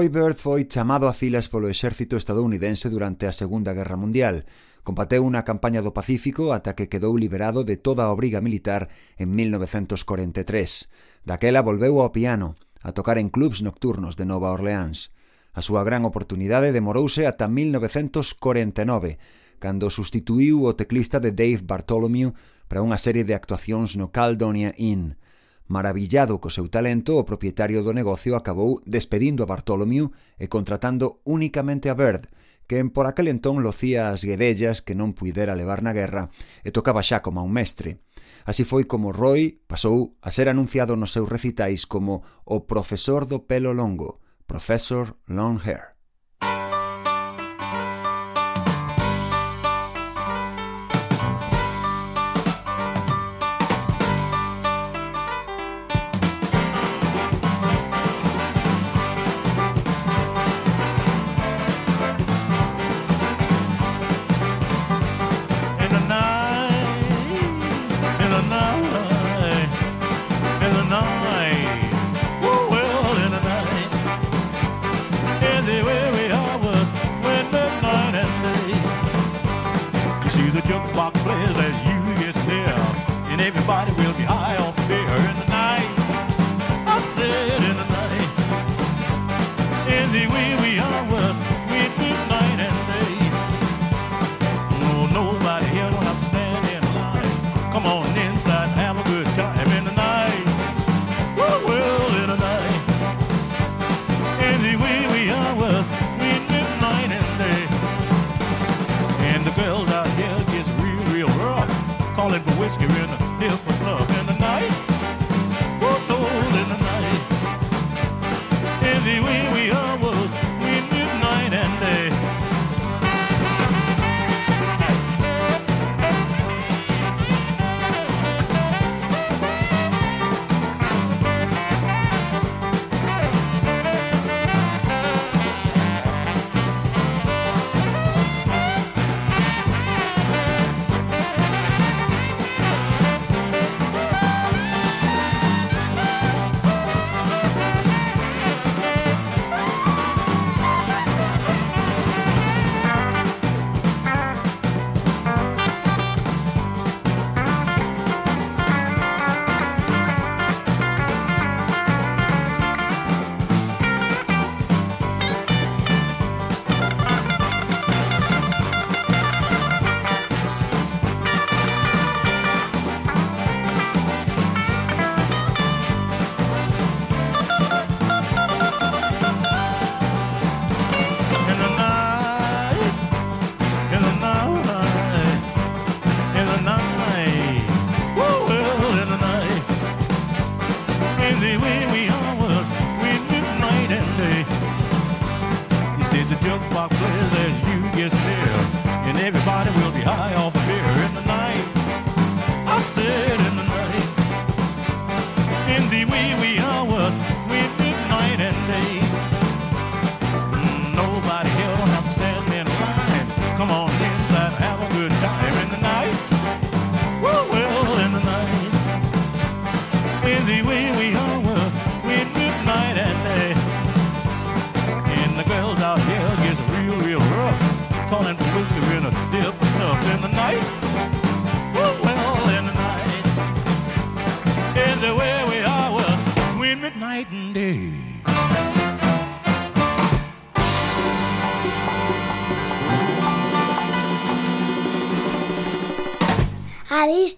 Hoiberg 0.03 0.35
foi 0.35 0.67
chamado 0.67 1.07
a 1.07 1.15
filas 1.15 1.47
polo 1.47 1.71
exército 1.71 2.19
estadounidense 2.19 2.91
durante 2.91 3.31
a 3.31 3.33
Segunda 3.33 3.71
Guerra 3.71 3.95
Mundial. 3.95 4.51
Combateu 4.83 5.23
unha 5.23 5.47
campaña 5.47 5.79
do 5.79 5.95
Pacífico 5.95 6.51
ata 6.51 6.75
que 6.75 6.91
quedou 6.91 7.15
liberado 7.15 7.63
de 7.63 7.79
toda 7.79 8.03
a 8.03 8.11
obriga 8.11 8.43
militar 8.43 8.91
en 9.15 9.31
1943. 9.31 11.23
Daquela 11.23 11.63
volveu 11.63 12.03
ao 12.03 12.11
piano, 12.11 12.59
a 12.83 12.91
tocar 12.91 13.15
en 13.15 13.31
clubs 13.31 13.63
nocturnos 13.63 14.19
de 14.19 14.27
Nova 14.27 14.51
Orleans. 14.51 15.15
A 15.55 15.63
súa 15.63 15.87
gran 15.87 16.03
oportunidade 16.03 16.75
demorouse 16.75 17.23
ata 17.31 17.47
1949, 17.47 19.23
cando 19.63 19.87
sustituíu 19.87 20.67
o 20.67 20.75
teclista 20.75 21.23
de 21.23 21.31
Dave 21.31 21.63
Bartholomew 21.63 22.35
para 22.67 22.83
unha 22.83 22.99
serie 22.99 23.23
de 23.23 23.39
actuacións 23.39 23.95
no 23.95 24.11
Caldonia 24.11 24.75
Inn. 24.83 25.15
Maravillado 25.69 26.41
co 26.43 26.51
seu 26.51 26.69
talento, 26.69 27.19
o 27.19 27.25
propietario 27.25 27.83
do 27.83 27.95
negocio 27.95 28.35
acabou 28.35 28.83
despedindo 28.85 29.43
a 29.43 29.51
Bartolomeu 29.51 30.11
e 30.39 30.51
contratando 30.51 31.23
únicamente 31.25 31.89
a 31.89 31.95
Bird, 31.95 32.29
que 32.67 32.83
por 32.91 33.07
aquel 33.07 33.29
entón 33.29 33.63
locía 33.63 34.11
as 34.11 34.27
guedellas 34.27 34.81
que 34.83 34.97
non 34.97 35.13
puidera 35.13 35.59
levar 35.59 35.85
na 35.85 35.95
guerra 35.95 36.33
e 36.67 36.73
tocaba 36.73 37.05
xa 37.05 37.23
como 37.23 37.45
un 37.45 37.53
mestre. 37.53 38.01
Así 38.43 38.67
foi 38.67 38.89
como 38.91 39.15
Roy 39.15 39.63
pasou 39.71 40.19
a 40.19 40.35
ser 40.35 40.51
anunciado 40.51 40.99
nos 40.99 41.15
seus 41.15 41.31
recitais 41.31 41.87
como 41.87 42.27
o 42.43 42.67
profesor 42.67 43.29
do 43.29 43.47
pelo 43.47 43.71
longo, 43.71 44.19
Professor 44.51 45.15
Long 45.31 45.63
Hair. 45.63 45.92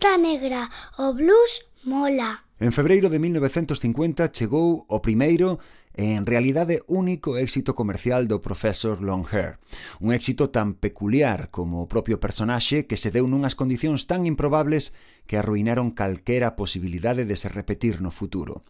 Lista 0.05 0.19
negra, 0.19 0.71
o 0.99 1.14
blues 1.14 1.64
mola. 1.85 2.45
En 2.61 2.73
febreiro 2.73 3.09
de 3.09 3.19
1950 3.19 4.29
chegou 4.37 4.85
o 4.85 5.01
primeiro 5.01 5.64
e 5.97 6.12
en 6.21 6.29
realidade 6.29 6.85
único 6.93 7.40
éxito 7.40 7.73
comercial 7.73 8.29
do 8.29 8.45
Professor 8.45 9.01
Longhair. 9.01 9.57
Un 10.05 10.12
éxito 10.12 10.53
tan 10.53 10.77
peculiar 10.77 11.49
como 11.49 11.81
o 11.81 11.88
propio 11.88 12.21
personaxe 12.21 12.85
que 12.85 13.01
se 13.01 13.09
deu 13.09 13.25
nunhas 13.25 13.57
condicións 13.57 14.05
tan 14.05 14.29
improbables 14.29 14.93
que 15.25 15.40
arruinaron 15.40 15.97
calquera 15.97 16.53
posibilidade 16.53 17.25
de 17.25 17.40
se 17.40 17.49
repetir 17.49 18.05
no 18.05 18.12
futuro. 18.12 18.61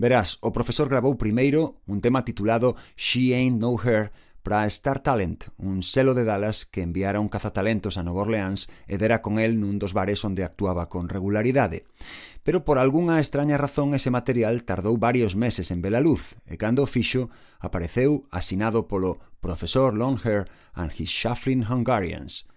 Verás, 0.00 0.40
o 0.40 0.48
profesor 0.48 0.88
grabou 0.88 1.20
primeiro 1.20 1.76
un 1.84 2.00
tema 2.00 2.24
titulado 2.24 2.72
She 2.96 3.36
Ain't 3.36 3.60
No 3.60 3.76
Hair 3.76 4.16
para 4.42 4.66
Star 4.66 5.00
Talent, 5.00 5.44
un 5.58 5.82
selo 5.82 6.14
de 6.14 6.24
Dallas 6.24 6.66
que 6.66 6.82
enviara 6.82 7.20
un 7.20 7.28
cazatalentos 7.28 7.98
a 7.98 8.02
Nova 8.02 8.22
Orleans 8.22 8.68
e 8.88 8.96
dera 8.96 9.20
con 9.20 9.38
el 9.38 9.60
nun 9.60 9.76
dos 9.76 9.92
bares 9.92 10.24
onde 10.24 10.42
actuaba 10.42 10.88
con 10.88 11.12
regularidade. 11.12 11.84
Pero 12.42 12.64
por 12.64 12.80
algunha 12.80 13.20
extraña 13.20 13.60
razón 13.60 13.92
ese 13.92 14.08
material 14.08 14.64
tardou 14.64 14.96
varios 14.96 15.36
meses 15.36 15.70
en 15.70 15.84
ver 15.84 15.92
a 15.94 16.00
luz 16.00 16.40
e 16.48 16.56
cando 16.56 16.82
o 16.82 16.90
fixo 16.90 17.28
apareceu 17.60 18.24
asinado 18.32 18.88
polo 18.88 19.20
profesor 19.44 19.92
Longhair 19.92 20.48
and 20.72 20.92
his 20.96 21.12
Shuffling 21.12 21.68
Hungarians. 21.68 22.48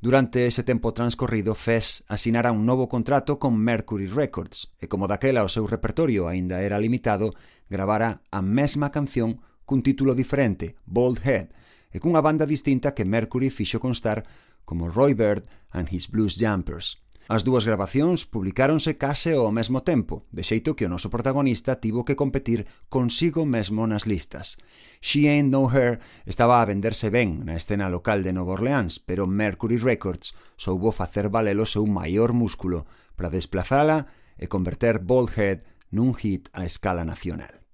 Durante 0.00 0.46
ese 0.46 0.62
tempo 0.62 0.94
transcorrido, 0.94 1.56
Fess 1.56 2.04
asinara 2.06 2.52
un 2.52 2.64
novo 2.64 2.88
contrato 2.88 3.40
con 3.40 3.58
Mercury 3.58 4.06
Records 4.06 4.70
e 4.78 4.86
como 4.86 5.10
daquela 5.10 5.42
o 5.42 5.50
seu 5.50 5.66
repertorio 5.66 6.30
aínda 6.30 6.62
era 6.62 6.78
limitado, 6.78 7.34
gravara 7.66 8.22
a 8.30 8.38
mesma 8.38 8.94
canción 8.94 9.42
cun 9.68 9.84
título 9.84 10.16
diferente, 10.16 10.80
Bald 10.88 11.20
Head, 11.28 11.52
e 11.92 12.00
cunha 12.00 12.24
banda 12.24 12.48
distinta 12.48 12.96
que 12.96 13.04
Mercury 13.04 13.52
fixo 13.52 13.76
constar 13.84 14.24
como 14.64 14.88
Roy 14.88 15.12
Bird 15.12 15.44
and 15.76 15.92
his 15.92 16.08
Blues 16.08 16.40
Jumpers. 16.40 16.96
As 17.28 17.44
dúas 17.44 17.68
grabacións 17.68 18.24
publicáronse 18.24 18.96
case 18.96 19.36
ao 19.36 19.52
mesmo 19.52 19.84
tempo, 19.84 20.24
de 20.32 20.40
xeito 20.40 20.72
que 20.72 20.88
o 20.88 20.92
noso 20.92 21.12
protagonista 21.12 21.76
tivo 21.76 22.08
que 22.08 22.16
competir 22.16 22.64
consigo 22.88 23.44
mesmo 23.44 23.84
nas 23.84 24.08
listas. 24.08 24.56
She 25.04 25.28
Ain't 25.28 25.52
No 25.52 25.68
Her 25.68 26.00
estaba 26.24 26.64
a 26.64 26.68
venderse 26.68 27.12
ben 27.12 27.44
na 27.44 27.52
escena 27.52 27.92
local 27.92 28.24
de 28.24 28.32
Nova 28.32 28.56
Orleans, 28.56 28.96
pero 29.04 29.28
Mercury 29.28 29.76
Records 29.76 30.32
soubo 30.56 30.88
facer 30.96 31.28
valer 31.28 31.60
o 31.60 31.68
seu 31.68 31.84
maior 31.84 32.32
músculo 32.32 32.88
para 33.20 33.28
desplazala 33.28 34.08
e 34.40 34.48
converter 34.48 35.04
Baldhead 35.04 35.68
nun 35.92 36.16
hit 36.16 36.48
a 36.56 36.64
escala 36.64 37.04
nacional. 37.04 37.67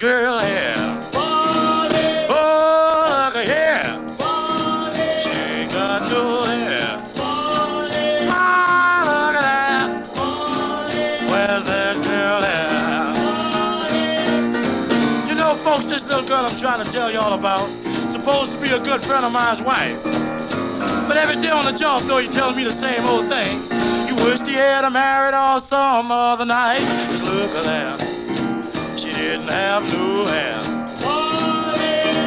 Girl 0.00 0.38
here? 0.38 0.74
Oh, 1.12 3.04
look 3.10 3.36
at 3.36 3.44
here. 3.44 3.84
She 5.20 5.66
got. 5.70 6.08
My, 8.26 9.02
look 9.04 9.36
at 9.36 9.42
that. 9.42 9.88
Where's 11.28 11.64
that 11.64 11.96
girl 12.02 12.40
here? 15.20 15.28
You 15.28 15.34
know, 15.34 15.54
folks, 15.62 15.84
this 15.84 16.02
little 16.04 16.26
girl 16.26 16.46
I'm 16.46 16.58
trying 16.58 16.82
to 16.82 16.90
tell 16.90 17.10
you 17.12 17.18
all 17.18 17.34
about 17.34 17.68
supposed 18.10 18.52
to 18.52 18.58
be 18.58 18.70
a 18.70 18.80
good 18.80 19.04
friend 19.04 19.26
of 19.26 19.32
mine's 19.32 19.60
wife. 19.60 20.02
But 20.02 21.18
every 21.18 21.42
day 21.42 21.50
on 21.50 21.66
the 21.66 21.78
job, 21.78 22.04
though, 22.04 22.18
you're 22.18 22.32
telling 22.32 22.56
me 22.56 22.64
the 22.64 22.72
same 22.80 23.04
old 23.04 23.28
thing. 23.28 23.64
You 24.08 24.14
wished 24.24 24.46
you 24.46 24.54
had 24.54 24.84
her 24.84 24.90
married 24.90 25.34
or 25.34 25.60
some 25.60 26.10
other 26.10 26.46
night. 26.46 26.86
Just 27.10 27.24
look 27.24 27.50
at 27.50 27.64
that. 27.64 28.09
Didn't 29.30 29.46
have 29.46 29.84
no 29.92 30.24
hair. 30.26 30.58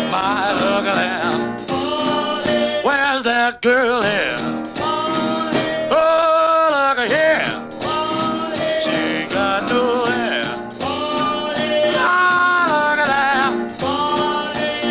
My, 0.10 0.54
look 0.54 0.86
at. 0.86 1.66
Where's 2.86 3.24
that 3.24 3.62
girl 3.62 4.02
here? 4.02 4.38
Oh, 5.92 6.70
look 6.72 7.00
here. 7.10 7.44
She 8.84 8.90
ain't 8.90 9.32
got 9.32 9.68
no 9.68 10.06
hair. 10.06 10.46
Look 12.70 13.00
at 13.00 13.08
that. 13.12 13.52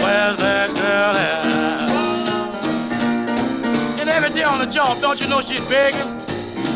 Where's 0.02 0.36
that 0.36 0.68
girl 0.76 1.14
here? 1.16 1.46
And 4.02 4.10
every 4.10 4.34
day 4.34 4.42
on 4.42 4.58
the 4.58 4.66
job, 4.66 5.00
don't 5.00 5.18
you 5.18 5.28
know 5.28 5.40
she's 5.40 5.60
begging? 5.60 6.20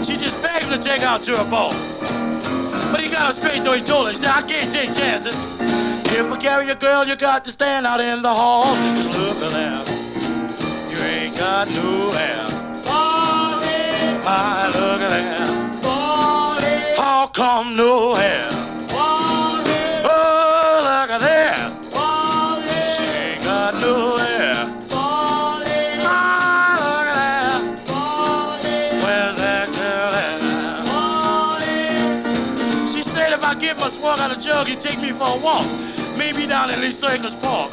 She 0.02 0.16
just 0.16 0.40
begging 0.40 0.70
to 0.70 0.78
take 0.78 1.02
out 1.02 1.22
to 1.24 1.36
her 1.36 1.44
boss. 1.44 1.95
Got 3.16 3.34
her 3.34 3.40
straight 3.40 3.86
told 3.86 4.08
her, 4.08 4.12
he 4.12 4.18
said, 4.18 4.26
I 4.26 4.42
can't 4.42 4.70
take 4.74 4.94
chances. 4.94 5.34
If 6.12 6.30
I 6.30 6.36
carry 6.36 6.68
a 6.68 6.74
girl, 6.74 7.08
you 7.08 7.16
got 7.16 7.46
to 7.46 7.50
stand 7.50 7.86
out 7.86 7.98
in 7.98 8.20
the 8.20 8.28
hall. 8.28 8.74
Just 8.94 9.08
look 9.08 9.38
at 9.38 9.52
that. 9.52 9.88
You 10.90 10.98
ain't 10.98 11.34
got 11.34 11.66
no 11.70 12.10
hair. 12.10 12.44
My, 12.84 14.66
look 14.66 15.00
at 15.00 15.08
that. 15.08 15.48
How 16.98 17.28
come 17.28 17.74
no 17.74 18.14
hair? 18.14 18.65
Swung 34.56 34.66
out 34.66 34.68
of 34.68 34.82
jug, 34.82 34.82
he'd 34.82 34.82
take 34.82 35.00
me 35.00 35.10
for 35.10 35.36
a 35.36 35.40
walk. 35.40 35.66
Maybe 36.16 36.46
down 36.46 36.70
at 36.70 36.78
Lee 36.80 36.92
Circus 36.92 37.34
Park. 37.36 37.72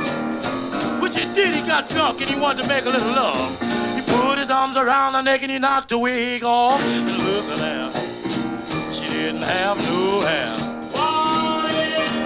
Which 1.01 1.15
he 1.17 1.25
did, 1.33 1.55
he 1.55 1.61
got 1.61 1.89
drunk 1.89 2.21
and 2.21 2.29
he 2.29 2.39
wanted 2.39 2.63
to 2.63 2.67
make 2.67 2.85
a 2.85 2.89
little 2.89 3.11
love. 3.11 3.59
He 3.95 4.01
put 4.01 4.37
his 4.39 4.49
arms 4.49 4.77
around 4.77 5.13
her 5.13 5.23
neck 5.23 5.43
and 5.43 5.51
he 5.51 5.59
knocked 5.59 5.91
her 5.91 5.97
wig 5.97 6.43
off. 6.43 6.81
And 6.81 7.17
look 7.17 7.45
at 7.45 7.57
that. 7.59 8.95
She 8.95 9.05
didn't 9.05 9.43
have 9.43 9.77
no 9.77 10.21
hair. 10.21 10.53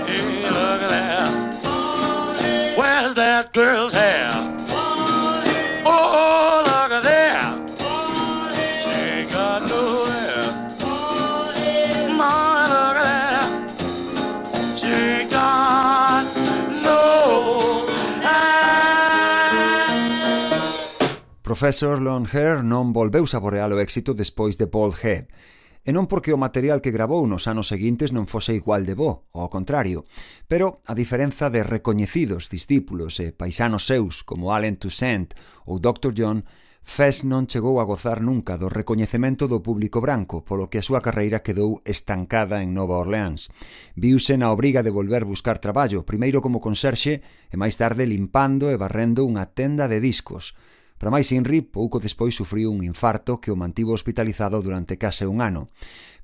Hey, 0.05 0.49
look 0.49 0.81
at 0.81 0.89
that. 0.89 2.77
Where's 2.77 3.15
that 3.15 3.53
girl's 3.53 3.93
hair? 3.93 4.66
Professor 21.57 21.99
Longhair 21.99 22.61
non 22.61 22.93
volveu 22.93 23.25
saborear 23.25 23.73
o 23.73 23.81
éxito 23.81 24.13
despois 24.13 24.61
de 24.61 24.69
Bald 24.69 24.93
Head, 25.01 25.25
e 25.81 25.89
non 25.89 26.05
porque 26.05 26.29
o 26.29 26.37
material 26.37 26.85
que 26.85 26.93
grabou 26.93 27.25
nos 27.25 27.49
anos 27.49 27.73
seguintes 27.73 28.13
non 28.13 28.29
fose 28.29 28.53
igual 28.53 28.85
de 28.85 28.93
bo, 28.93 29.25
ao 29.33 29.49
contrario, 29.49 30.05
pero 30.45 30.85
a 30.85 30.93
diferenza 30.93 31.49
de 31.49 31.65
recoñecidos 31.65 32.53
discípulos 32.53 33.17
e 33.17 33.33
paisanos 33.33 33.89
seus 33.89 34.21
como 34.21 34.53
Allen 34.53 34.77
Toussaint 34.77 35.33
ou 35.65 35.81
Dr. 35.81 36.13
John 36.13 36.45
Fess 36.85 37.25
non 37.25 37.49
chegou 37.49 37.81
a 37.81 37.89
gozar 37.89 38.21
nunca 38.21 38.61
do 38.61 38.69
recoñecemento 38.69 39.49
do 39.49 39.65
público 39.65 39.97
branco, 39.97 40.45
polo 40.45 40.69
que 40.69 40.77
a 40.77 40.85
súa 40.85 41.01
carreira 41.01 41.41
quedou 41.41 41.81
estancada 41.89 42.61
en 42.61 42.77
Nova 42.77 43.01
Orleans. 43.01 43.49
Viuse 43.97 44.37
na 44.37 44.53
obriga 44.53 44.85
de 44.85 44.93
volver 44.93 45.25
buscar 45.25 45.57
traballo, 45.57 46.05
primeiro 46.05 46.37
como 46.37 46.61
conserxe 46.61 47.25
e 47.49 47.55
máis 47.57 47.81
tarde 47.81 48.05
limpando 48.05 48.69
e 48.69 48.77
barrendo 48.77 49.25
unha 49.25 49.49
tenda 49.57 49.89
de 49.89 49.97
discos, 49.97 50.53
Para 50.97 51.13
máis 51.13 51.29
Inri, 51.29 51.61
pouco 51.61 52.01
despois 52.01 52.33
sufriu 52.33 52.73
un 52.73 52.81
infarto 52.81 53.37
que 53.37 53.53
o 53.53 53.59
mantivo 53.59 53.93
hospitalizado 53.93 54.65
durante 54.65 54.97
case 54.97 55.29
un 55.29 55.45
ano, 55.45 55.69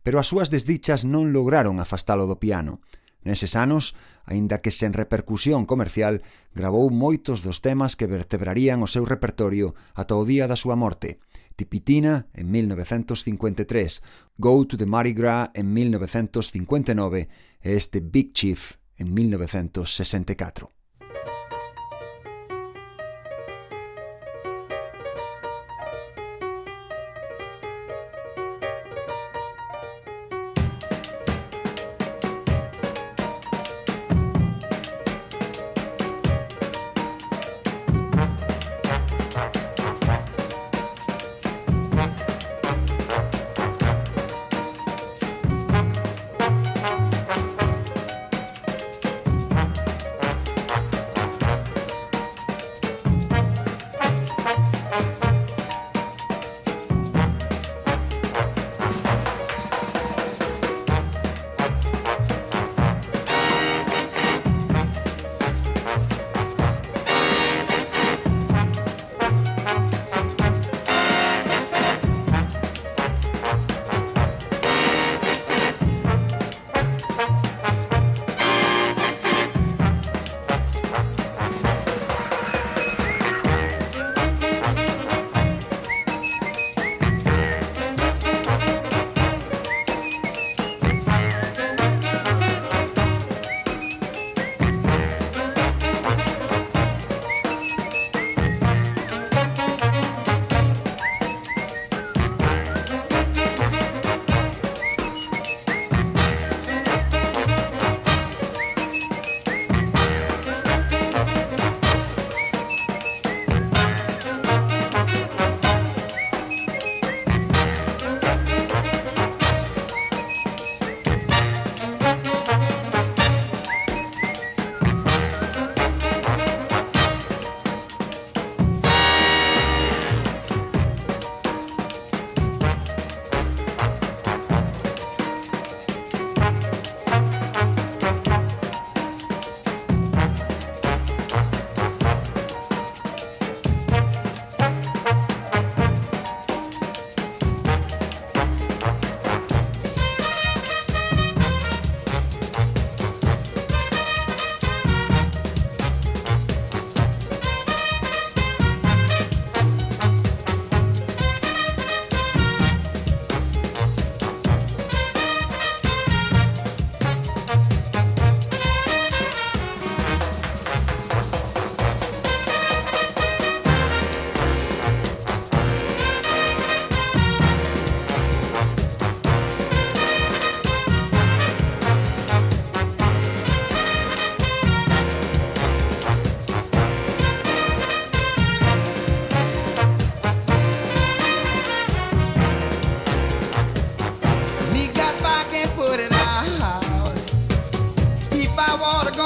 pero 0.02 0.18
as 0.18 0.26
súas 0.26 0.50
desdichas 0.50 1.06
non 1.06 1.30
lograron 1.30 1.78
afastalo 1.78 2.26
do 2.26 2.42
piano. 2.42 2.82
Neses 3.24 3.56
anos, 3.56 3.96
aínda 4.26 4.60
que 4.60 4.74
sen 4.74 4.92
repercusión 4.92 5.70
comercial, 5.70 6.26
gravou 6.52 6.90
moitos 6.90 7.46
dos 7.46 7.62
temas 7.62 7.96
que 7.96 8.10
vertebrarían 8.10 8.84
o 8.84 8.90
seu 8.90 9.06
repertorio 9.06 9.78
ata 9.96 10.18
o 10.18 10.26
día 10.26 10.50
da 10.50 10.60
súa 10.60 10.76
morte. 10.76 11.22
Tipitina 11.56 12.28
en 12.34 12.50
1953, 12.50 14.02
Go 14.42 14.66
to 14.66 14.76
the 14.76 14.90
Mardi 14.90 15.14
Gras 15.14 15.54
en 15.54 15.72
1959 15.72 17.30
e 17.62 17.70
este 17.78 18.02
Big 18.02 18.34
Chief 18.34 18.76
en 18.98 19.14
1964. 19.14 20.83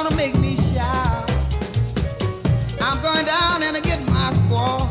gonna 0.04 0.16
make 0.16 0.38
me 0.38 0.56
shout. 0.56 1.28
I'm 2.80 3.02
going 3.02 3.26
down 3.26 3.64
and 3.64 3.76
I 3.76 3.80
get 3.80 4.00
my 4.06 4.32
score. 4.46 4.86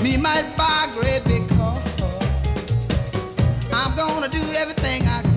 Me 0.00 0.16
might 0.16 0.46
buy 0.56 0.86
a 0.88 1.00
great 1.00 1.24
big 1.24 1.48
car. 1.56 1.76
I'm 3.72 3.96
gonna 3.96 4.28
do 4.28 4.42
everything 4.52 5.08
I 5.08 5.22
can. 5.22 5.31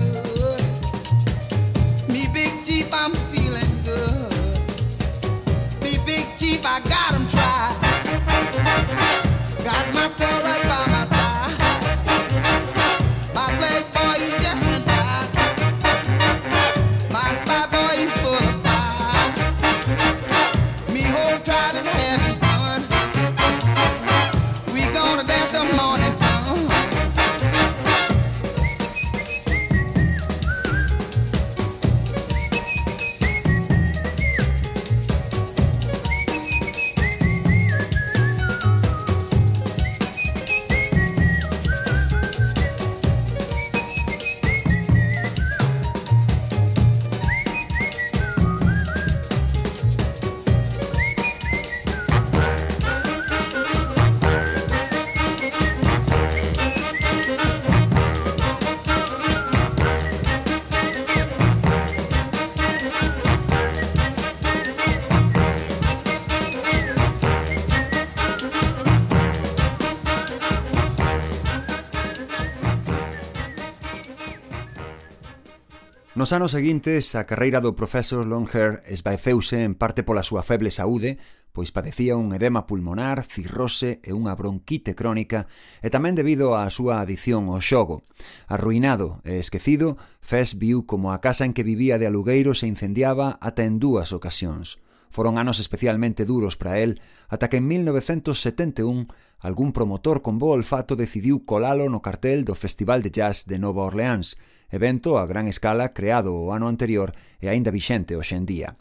Nos 76.26 76.32
anos 76.32 76.50
seguintes, 76.50 77.14
a 77.14 77.22
carreira 77.22 77.62
do 77.62 77.78
profesor 77.78 78.26
Longhair 78.26 78.82
esvaeceuse 78.90 79.62
en 79.62 79.78
parte 79.78 80.02
pola 80.02 80.26
súa 80.26 80.42
feble 80.42 80.74
saúde, 80.74 81.22
pois 81.54 81.70
padecía 81.70 82.18
un 82.18 82.34
edema 82.34 82.66
pulmonar, 82.66 83.22
cirrose 83.22 84.02
e 84.02 84.10
unha 84.10 84.34
bronquite 84.34 84.98
crónica, 84.98 85.46
e 85.78 85.86
tamén 85.86 86.18
debido 86.18 86.58
á 86.58 86.66
súa 86.66 86.98
adición 86.98 87.46
ao 87.46 87.62
xogo. 87.62 88.02
Arruinado 88.50 89.22
e 89.22 89.38
esquecido, 89.38 90.02
Fes 90.18 90.58
viu 90.58 90.82
como 90.82 91.14
a 91.14 91.22
casa 91.22 91.46
en 91.46 91.54
que 91.54 91.62
vivía 91.62 91.94
de 91.94 92.10
alugueiro 92.10 92.58
se 92.58 92.66
incendiaba 92.66 93.38
ata 93.38 93.62
en 93.62 93.78
dúas 93.78 94.10
ocasións. 94.10 94.82
Foron 95.14 95.38
anos 95.38 95.62
especialmente 95.62 96.26
duros 96.26 96.58
para 96.58 96.82
el, 96.82 96.98
ata 97.30 97.46
que 97.46 97.62
en 97.62 97.70
1971 97.70 99.06
algún 99.38 99.70
promotor 99.70 100.26
con 100.26 100.42
bo 100.42 100.58
olfato 100.58 100.98
decidiu 100.98 101.46
colalo 101.46 101.86
no 101.86 102.02
cartel 102.02 102.42
do 102.42 102.58
Festival 102.58 103.06
de 103.06 103.14
Jazz 103.14 103.46
de 103.46 103.62
Nova 103.62 103.86
Orleans, 103.86 104.34
evento 104.70 105.18
a 105.18 105.26
gran 105.26 105.46
escala 105.46 105.94
creado 105.94 106.34
o 106.34 106.50
ano 106.50 106.66
anterior 106.66 107.14
e 107.38 107.46
aínda 107.50 107.70
vixente 107.70 108.18
hoxe 108.18 108.34
en 108.34 108.46
día. 108.46 108.74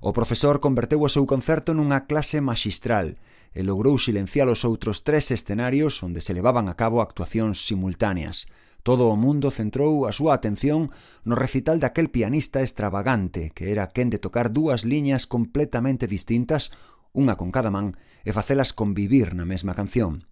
O 0.00 0.14
profesor 0.14 0.62
converteu 0.62 1.02
o 1.02 1.10
seu 1.10 1.26
concerto 1.26 1.74
nunha 1.74 2.06
clase 2.06 2.38
magistral 2.38 3.18
e 3.52 3.60
logrou 3.60 4.00
silenciar 4.00 4.48
os 4.48 4.64
outros 4.64 5.04
tres 5.04 5.28
escenarios 5.30 6.00
onde 6.00 6.24
se 6.24 6.32
levaban 6.32 6.72
a 6.72 6.74
cabo 6.74 7.04
actuacións 7.04 7.64
simultáneas. 7.68 8.48
Todo 8.82 9.06
o 9.12 9.16
mundo 9.16 9.54
centrou 9.54 10.10
a 10.10 10.12
súa 10.12 10.34
atención 10.34 10.90
no 11.22 11.38
recital 11.38 11.78
daquel 11.78 12.10
pianista 12.10 12.64
extravagante 12.66 13.54
que 13.54 13.70
era 13.70 13.92
quen 13.94 14.10
de 14.10 14.18
tocar 14.18 14.50
dúas 14.50 14.82
liñas 14.82 15.30
completamente 15.30 16.10
distintas, 16.10 16.74
unha 17.14 17.38
con 17.38 17.54
cada 17.54 17.70
man, 17.70 17.94
e 18.26 18.34
facelas 18.34 18.74
convivir 18.74 19.38
na 19.38 19.46
mesma 19.46 19.76
canción. 19.78 20.26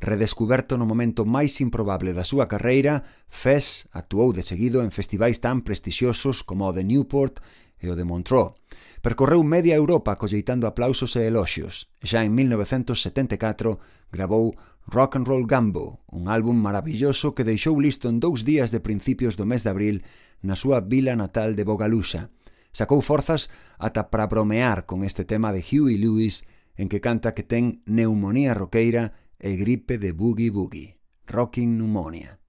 Redescuberto 0.00 0.74
no 0.78 0.86
momento 0.86 1.22
máis 1.22 1.60
improbable 1.62 2.10
da 2.10 2.26
súa 2.26 2.50
carreira, 2.50 3.06
Fess 3.30 3.86
actuou 3.94 4.34
de 4.34 4.42
seguido 4.42 4.82
en 4.82 4.90
festivais 4.90 5.38
tan 5.38 5.62
prestixiosos 5.62 6.42
como 6.42 6.66
o 6.66 6.74
de 6.74 6.82
Newport 6.82 7.38
e 7.82 7.90
o 7.90 7.94
de 7.98 8.06
Montreux. 8.06 8.54
Percorreu 9.02 9.42
media 9.42 9.74
Europa 9.74 10.14
colleitando 10.18 10.70
aplausos 10.70 11.18
e 11.18 11.26
eloxios. 11.26 11.90
Xa 12.02 12.22
en 12.22 12.34
1974 12.34 13.82
grabou 14.14 14.54
Rock 14.86 15.16
and 15.16 15.26
Roll 15.26 15.46
Gambo, 15.46 16.02
un 16.06 16.28
álbum 16.28 16.54
maravilloso 16.54 17.34
que 17.34 17.46
deixou 17.46 17.78
listo 17.78 18.10
en 18.10 18.18
dous 18.18 18.46
días 18.46 18.70
de 18.70 18.82
principios 18.82 19.34
do 19.38 19.46
mes 19.46 19.62
de 19.62 19.70
abril 19.70 19.96
na 20.42 20.58
súa 20.58 20.82
vila 20.82 21.14
natal 21.14 21.54
de 21.54 21.66
Bogalusa. 21.66 22.30
Sacou 22.74 23.02
forzas 23.02 23.50
ata 23.78 24.10
para 24.10 24.26
bromear 24.26 24.86
con 24.86 25.02
este 25.02 25.26
tema 25.26 25.52
de 25.52 25.62
Huey 25.62 25.98
Lewis 25.98 26.46
en 26.74 26.88
que 26.88 27.00
canta 27.02 27.34
que 27.34 27.42
ten 27.42 27.82
neumonía 27.86 28.54
roqueira 28.54 29.12
e 29.44 29.56
gripe 29.56 29.98
de 29.98 30.12
boogie 30.14 30.52
boogie, 30.52 30.94
rocking 31.26 31.74
pneumonia. 31.76 32.41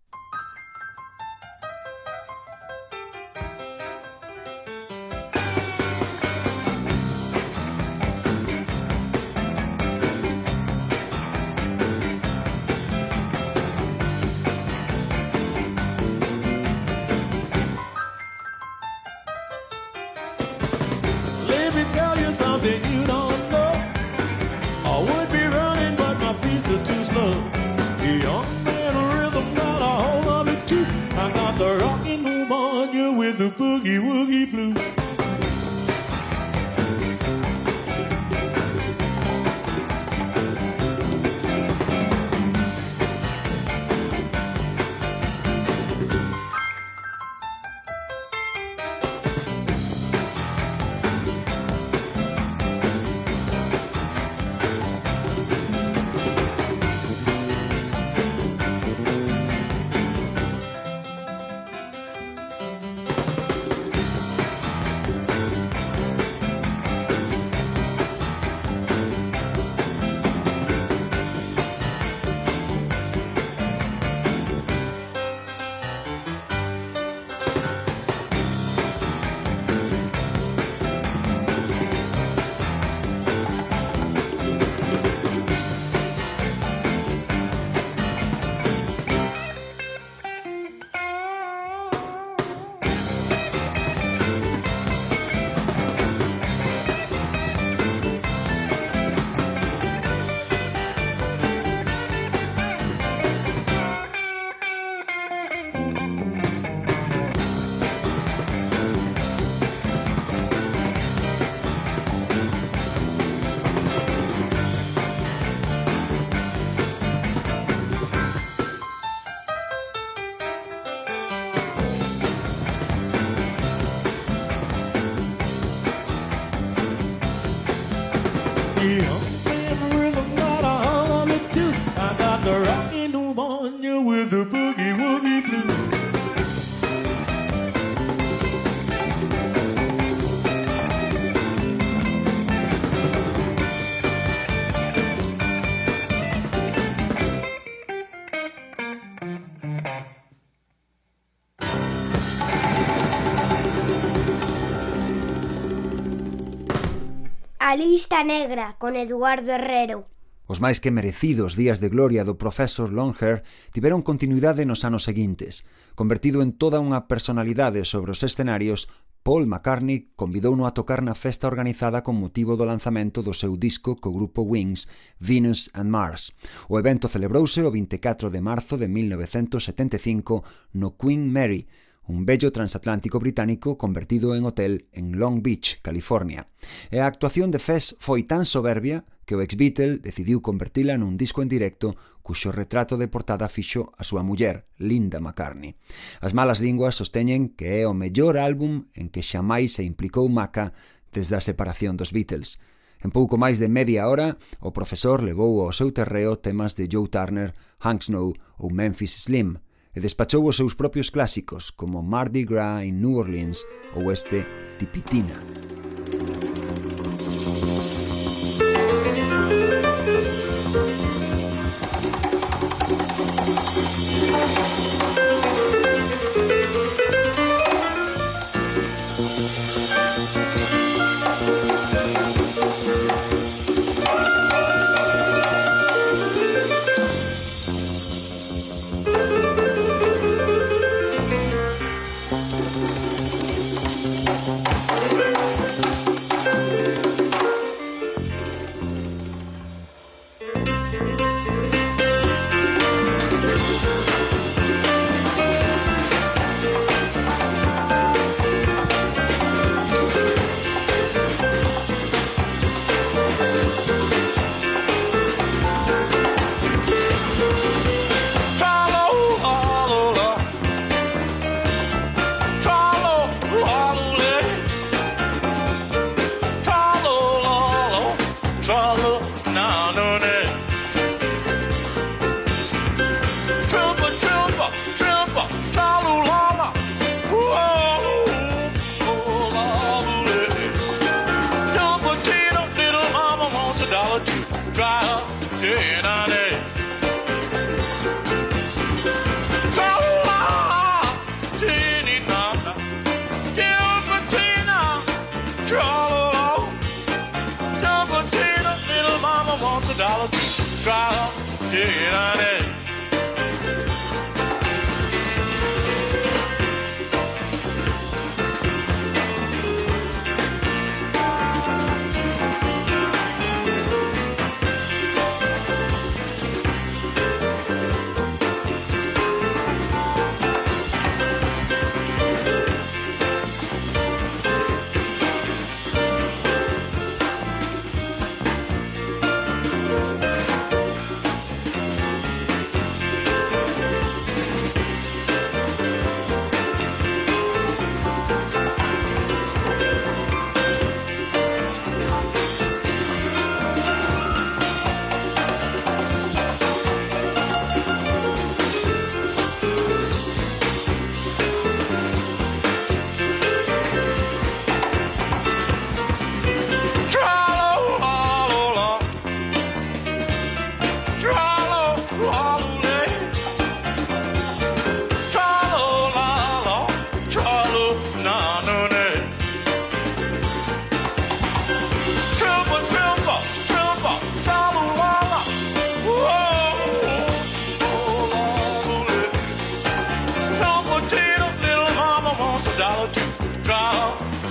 A 157.74 157.76
lista 157.76 158.24
negra 158.24 158.76
con 158.78 158.95
Eduardo 158.95 159.49
Herrero. 159.49 160.05
Os 160.45 160.61
máis 160.61 160.78
que 160.78 160.93
merecidos 160.93 161.57
días 161.57 161.82
de 161.82 161.89
gloria 161.89 162.21
do 162.21 162.38
profesor 162.38 162.93
Longhair 162.93 163.41
tiveron 163.74 164.05
continuidade 164.05 164.61
nos 164.69 164.86
anos 164.86 165.09
seguintes. 165.09 165.65
Convertido 165.97 166.45
en 166.45 166.53
toda 166.53 166.78
unha 166.78 167.09
personalidade 167.09 167.82
sobre 167.82 168.13
os 168.13 168.21
escenarios, 168.21 168.93
Paul 169.26 169.49
McCartney 169.49 170.13
convidouno 170.13 170.69
a 170.69 170.78
tocar 170.78 171.01
na 171.01 171.17
festa 171.17 171.49
organizada 171.49 172.05
con 172.05 172.13
motivo 172.13 172.61
do 172.61 172.69
lanzamento 172.69 173.26
do 173.26 173.34
seu 173.34 173.57
disco 173.57 173.97
co 173.97 174.13
grupo 174.13 174.45
Wings, 174.45 174.86
Venus 175.17 175.74
and 175.74 175.89
Mars. 175.89 176.38
O 176.69 176.78
evento 176.78 177.09
celebrouse 177.09 177.65
o 177.65 177.74
24 177.74 178.30
de 178.30 178.41
marzo 178.45 178.78
de 178.78 178.86
1975 178.86 180.45
no 180.78 180.93
Queen 180.93 181.26
Mary, 181.26 181.65
un 182.07 182.25
bello 182.25 182.51
transatlántico 182.51 183.19
británico 183.19 183.77
convertido 183.77 184.35
en 184.35 184.45
hotel 184.45 184.87
en 184.91 185.17
Long 185.19 185.41
Beach, 185.41 185.79
California. 185.81 186.47
E 186.91 186.99
a 186.99 187.07
actuación 187.07 187.51
de 187.51 187.59
Fess 187.59 187.95
foi 187.99 188.27
tan 188.27 188.43
soberbia 188.43 189.07
que 189.23 189.35
o 189.35 189.41
ex-Beatle 189.41 190.03
decidiu 190.03 190.43
convertila 190.43 190.99
nun 190.99 191.15
disco 191.15 191.39
en 191.39 191.47
directo 191.47 191.95
cuxo 192.19 192.51
retrato 192.51 192.99
de 192.99 193.07
portada 193.07 193.47
fixo 193.47 193.91
a 193.95 194.03
súa 194.03 194.23
muller, 194.23 194.67
Linda 194.79 195.23
McCartney. 195.23 195.79
As 196.19 196.35
malas 196.35 196.59
linguas 196.59 196.99
sosteñen 196.99 197.55
que 197.55 197.79
é 197.79 197.87
o 197.87 197.95
mellor 197.95 198.35
álbum 198.35 198.91
en 198.95 199.07
que 199.07 199.23
xamais 199.23 199.79
se 199.79 199.87
implicou 199.87 200.27
Maca 200.27 200.75
desde 201.15 201.39
a 201.39 201.45
separación 201.45 201.95
dos 201.95 202.11
Beatles. 202.11 202.59
En 203.03 203.11
pouco 203.11 203.35
máis 203.35 203.59
de 203.59 203.67
media 203.67 204.07
hora, 204.07 204.39
o 204.63 204.71
profesor 204.71 205.19
levou 205.23 205.59
ao 205.63 205.75
seu 205.75 205.91
terreo 205.91 206.39
temas 206.39 206.75
de 206.79 206.87
Joe 206.87 207.11
Turner, 207.11 207.51
Hank 207.83 208.07
Snow 208.07 208.31
ou 208.59 208.71
Memphis 208.71 209.27
Slim, 209.27 209.59
e 209.95 209.99
despachou 209.99 210.47
os 210.47 210.55
seus 210.55 210.73
propios 210.73 211.09
clásicos 211.09 211.71
como 211.71 212.01
Mardi 212.01 212.43
Gras 212.43 212.83
en 212.83 212.99
New 212.99 213.15
Orleans 213.17 213.65
ou 213.95 214.11
este 214.11 214.45
Tipitina. 214.77 215.37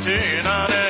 Tjenare! 0.01 0.82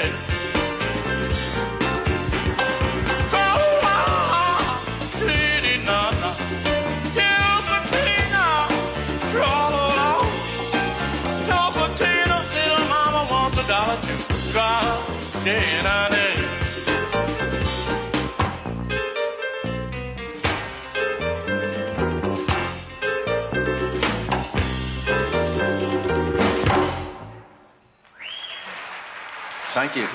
Thank 29.82 29.96
you. 29.96 30.06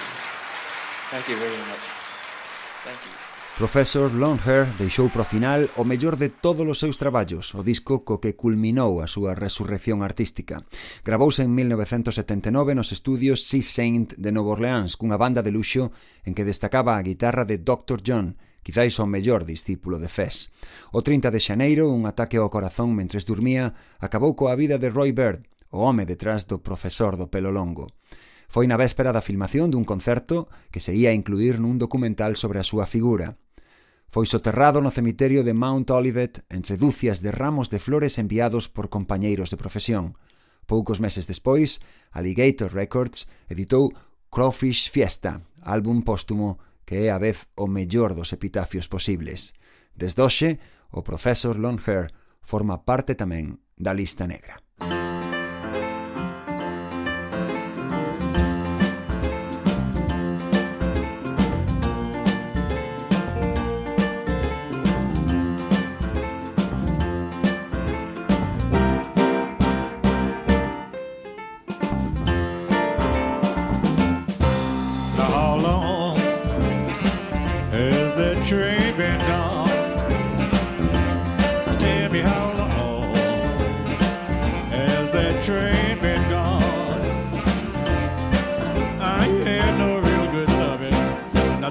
Thank 1.12 1.28
you 1.28 1.36
very 1.36 1.58
much. 1.68 1.84
Thank 2.86 3.04
you. 3.04 3.12
Professor 3.58 4.14
Longhair 4.14 4.66
deixou 4.78 5.10
para 5.10 5.24
o 5.24 5.26
final 5.26 5.68
o 5.76 5.84
mellor 5.84 6.16
de 6.16 6.30
todos 6.30 6.66
os 6.66 6.80
seus 6.80 6.96
traballos, 6.96 7.52
o 7.52 7.68
disco 7.68 8.08
co 8.08 8.24
que 8.24 8.40
culminou 8.40 9.04
a 9.04 9.12
súa 9.12 9.36
resurrección 9.36 10.08
artística. 10.08 10.64
Gravouse 11.04 11.44
en 11.44 11.52
1979 11.52 12.80
nos 12.80 12.96
estudios 12.96 13.44
Sea 13.44 13.60
Saint 13.60 14.16
de 14.16 14.32
Nova 14.32 14.56
Orleans, 14.56 14.96
cunha 14.96 15.20
banda 15.20 15.44
de 15.44 15.52
luxo 15.52 15.92
en 16.24 16.32
que 16.32 16.48
destacaba 16.48 16.96
a 16.96 17.04
guitarra 17.04 17.44
de 17.44 17.60
Dr. 17.60 18.00
John, 18.00 18.40
quizáis 18.64 18.96
o 19.04 19.06
mellor 19.10 19.44
discípulo 19.44 20.00
de 20.00 20.08
Fess. 20.08 20.48
O 20.96 21.04
30 21.04 21.28
de 21.28 21.44
xaneiro, 21.44 21.92
un 21.92 22.08
ataque 22.08 22.40
ao 22.40 22.48
corazón 22.48 22.96
mentres 22.96 23.28
dormía, 23.28 23.76
acabou 24.00 24.32
coa 24.32 24.56
vida 24.56 24.80
de 24.80 24.88
Roy 24.88 25.12
Bird, 25.12 25.44
o 25.76 25.84
home 25.84 26.08
detrás 26.08 26.48
do 26.48 26.64
profesor 26.64 27.20
do 27.20 27.28
pelo 27.28 27.52
longo. 27.52 27.97
Foi 28.48 28.66
na 28.66 28.80
véspera 28.80 29.12
da 29.12 29.22
filmación 29.22 29.70
dun 29.70 29.84
concerto 29.84 30.48
que 30.72 30.80
se 30.80 30.96
ia 30.96 31.12
incluir 31.12 31.60
nun 31.60 31.76
documental 31.76 32.40
sobre 32.40 32.64
a 32.64 32.68
súa 32.68 32.88
figura. 32.88 33.36
Foi 34.08 34.24
soterrado 34.24 34.80
no 34.80 34.90
cemiterio 34.90 35.44
de 35.44 35.52
Mount 35.52 35.92
Olivet 35.92 36.48
entre 36.48 36.80
dúcias 36.80 37.20
de 37.20 37.36
ramos 37.36 37.68
de 37.68 37.84
flores 37.84 38.16
enviados 38.16 38.72
por 38.72 38.88
compañeiros 38.88 39.52
de 39.52 39.60
profesión. 39.60 40.16
Poucos 40.64 41.04
meses 41.04 41.28
despois, 41.28 41.84
Alligator 42.16 42.72
Records 42.72 43.28
editou 43.52 43.92
Crawfish 44.32 44.92
Fiesta, 44.92 45.44
álbum 45.60 46.02
póstumo 46.02 46.60
que 46.88 47.08
é 47.08 47.12
a 47.12 47.20
vez 47.20 47.52
o 47.60 47.68
mellor 47.68 48.16
dos 48.16 48.32
epitafios 48.32 48.88
posibles. 48.88 49.52
Desdoxe, 49.92 50.60
o 50.88 51.04
profesor 51.04 51.60
Longhair 51.60 52.16
forma 52.40 52.80
parte 52.80 53.12
tamén 53.12 53.60
da 53.76 53.92
lista 53.92 54.24
negra. 54.24 54.64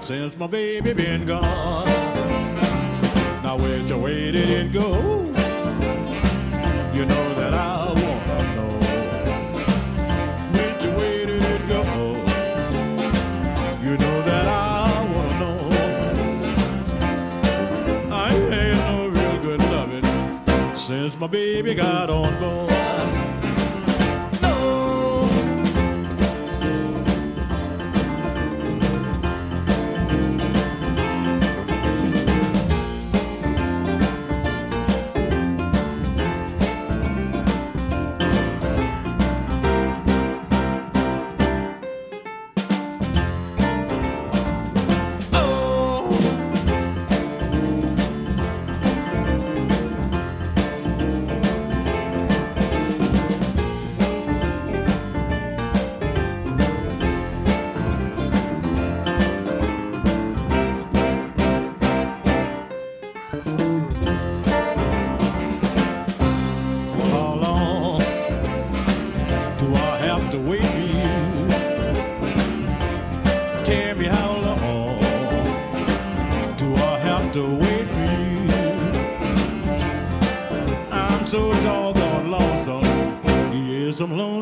Since 0.06 0.38
my 0.38 0.46
baby 0.46 0.92
been 0.92 1.26
gone. 1.26 1.84
Now 3.42 3.56
which 3.56 3.90
way 3.90 4.30
did 4.30 4.48
it 4.48 4.72
go? 4.72 5.24
You 6.94 7.04
know 7.04 7.34
that 7.34 7.52
I 7.52 7.88
wanna 7.88 8.54
know. 8.54 8.74
Which 10.52 10.84
way 10.96 11.26
did 11.26 11.42
it 11.42 11.68
go? 11.68 11.82
You 13.82 13.98
know 13.98 14.22
that 14.30 14.46
I 14.46 15.02
wanna 15.12 15.38
know. 15.40 15.58
I 18.12 18.30
ain't 18.32 18.78
no 18.86 19.08
real 19.08 19.38
good 19.42 19.60
loving 19.72 20.06
since 20.76 21.18
my 21.18 21.26
baby 21.26 21.74
got 21.74 22.10
on 22.10 22.38
board. 22.38 22.85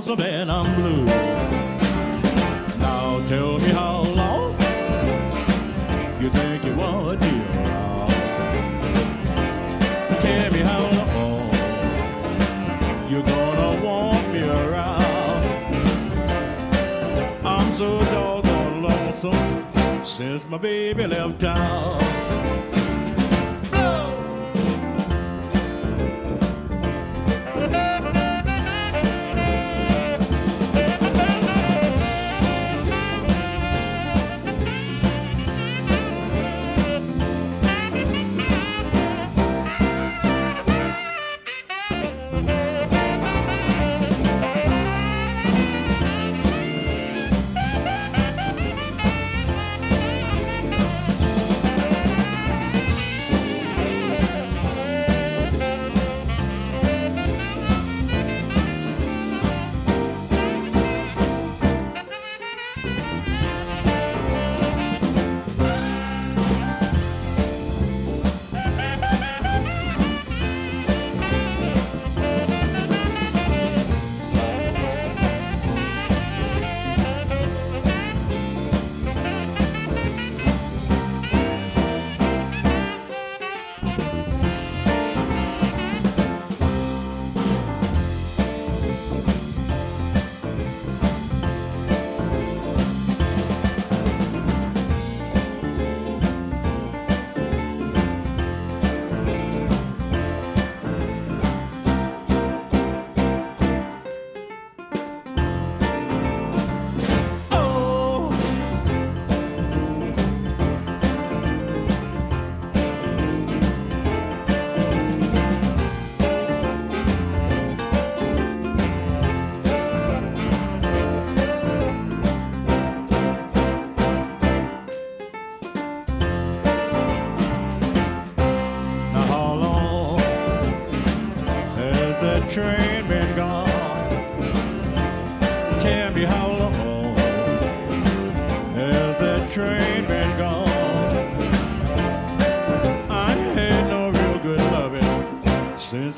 of 0.08 0.20
and 0.20 0.50
I'm 0.50 0.74
blue. 0.74 1.03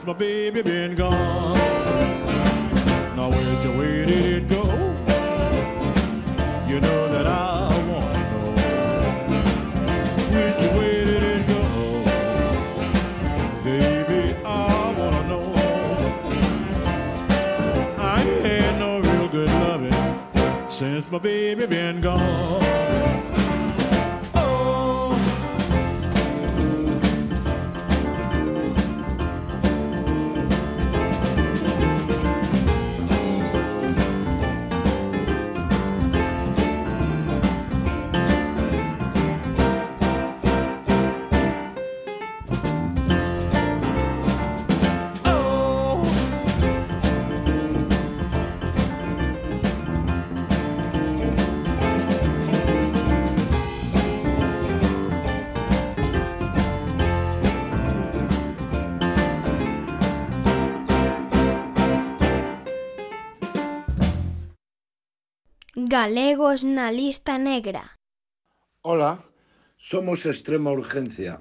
My 0.07 0.13
baby 0.13 0.63
been 0.63 0.95
gone. 0.95 1.57
Now 3.17 3.29
which 3.29 3.77
way 3.77 4.07
did 4.07 4.25
it 4.25 4.49
go? 4.49 4.63
You 6.69 6.81
know 6.81 7.09
that 7.13 7.27
I 7.27 7.69
wanna 7.91 8.23
know. 8.31 8.53
Which 10.31 10.63
way 10.79 11.05
did 11.05 11.23
it 11.25 11.47
go? 11.49 11.63
Baby, 13.65 14.37
I 14.45 14.95
wanna 14.97 15.23
know. 15.27 15.47
I 17.99 18.23
ain't 18.23 18.47
had 18.47 18.79
no 18.79 19.01
real 19.01 19.29
good 19.29 19.51
loving 19.51 20.71
since 20.71 21.11
my 21.11 21.19
baby 21.19 21.67
been 21.67 22.01
gone. 22.01 22.96
Galegos 65.97 66.61
na 66.63 66.93
lista 66.93 67.39
negra. 67.39 67.97
Ola, 68.83 69.25
Somos 69.91 70.27
Extrema 70.27 70.71
Urgencia, 70.71 71.41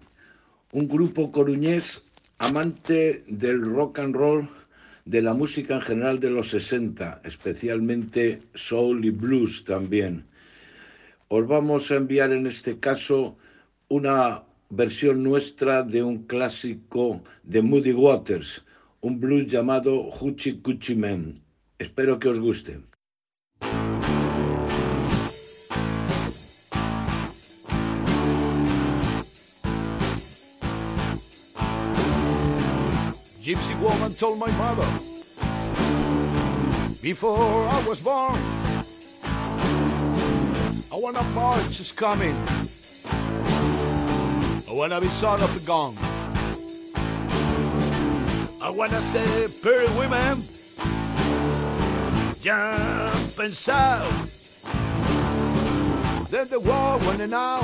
un 0.71 0.87
grupo 0.87 1.21
coruñés 1.35 1.85
amante 2.39 3.25
del 3.27 3.59
rock 3.59 3.99
and 3.99 4.15
roll, 4.15 4.47
de 5.03 5.19
la 5.21 5.33
música 5.33 5.75
en 5.75 5.81
general 5.81 6.21
de 6.21 6.29
los 6.29 6.51
60, 6.51 7.19
especialmente 7.25 8.43
soul 8.53 9.03
y 9.03 9.09
blues 9.09 9.65
también. 9.65 10.23
Os 11.27 11.45
vamos 11.45 11.91
a 11.91 11.97
enviar 11.97 12.31
en 12.31 12.47
este 12.47 12.79
caso 12.79 13.35
una 13.89 14.43
versión 14.69 15.21
nuestra 15.21 15.83
de 15.83 16.01
un 16.01 16.27
clásico 16.31 17.21
de 17.43 17.61
Moody 17.61 17.91
Waters, 17.91 18.63
un 19.01 19.19
blues 19.19 19.51
llamado 19.51 19.91
Hoochie 20.15 20.61
Coochie 20.61 20.95
Man. 20.95 21.41
Espero 21.77 22.19
que 22.19 22.29
os 22.29 22.39
guste. 22.39 22.79
Gypsy 33.45 33.79
woman 33.79 34.11
told 34.15 34.39
my 34.39 34.49
mother 34.57 34.87
before 36.99 37.67
I 37.67 37.87
was 37.87 38.01
born. 38.01 38.41
I 40.91 40.95
want 40.95 41.15
a 41.15 41.23
march 41.35 41.79
is 41.79 41.91
coming. 41.91 42.35
I 44.67 44.71
wanna 44.71 44.99
be 44.99 45.09
son 45.09 45.43
of 45.43 45.53
the 45.53 45.63
gong. 45.63 45.95
I 48.63 48.71
wanna 48.71 48.99
say 48.99 49.47
pretty 49.61 49.93
women 49.95 50.41
jump 52.41 53.37
and 53.37 53.53
shout. 53.53 54.11
Then 56.31 56.47
the 56.47 56.59
war 56.61 56.97
went 57.05 57.31
out. 57.31 57.61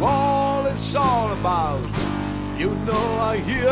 All 0.00 0.66
it's 0.66 0.94
all 0.94 1.32
about. 1.32 2.05
You 2.58 2.70
know 2.86 3.18
I 3.20 3.36
hear. 3.36 3.68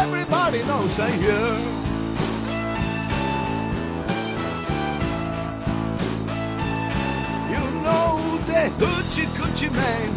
Everybody 0.00 0.58
knows 0.64 0.98
I 0.98 1.10
hear. 1.10 1.44
You 7.52 7.64
know 7.82 8.38
the 8.46 8.62
hoochie 8.80 9.28
coochie 9.36 9.70
man. 9.70 10.08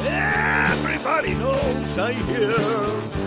Everybody 0.00 1.34
knows 1.34 1.98
I 1.98 2.12
hear 2.12 3.25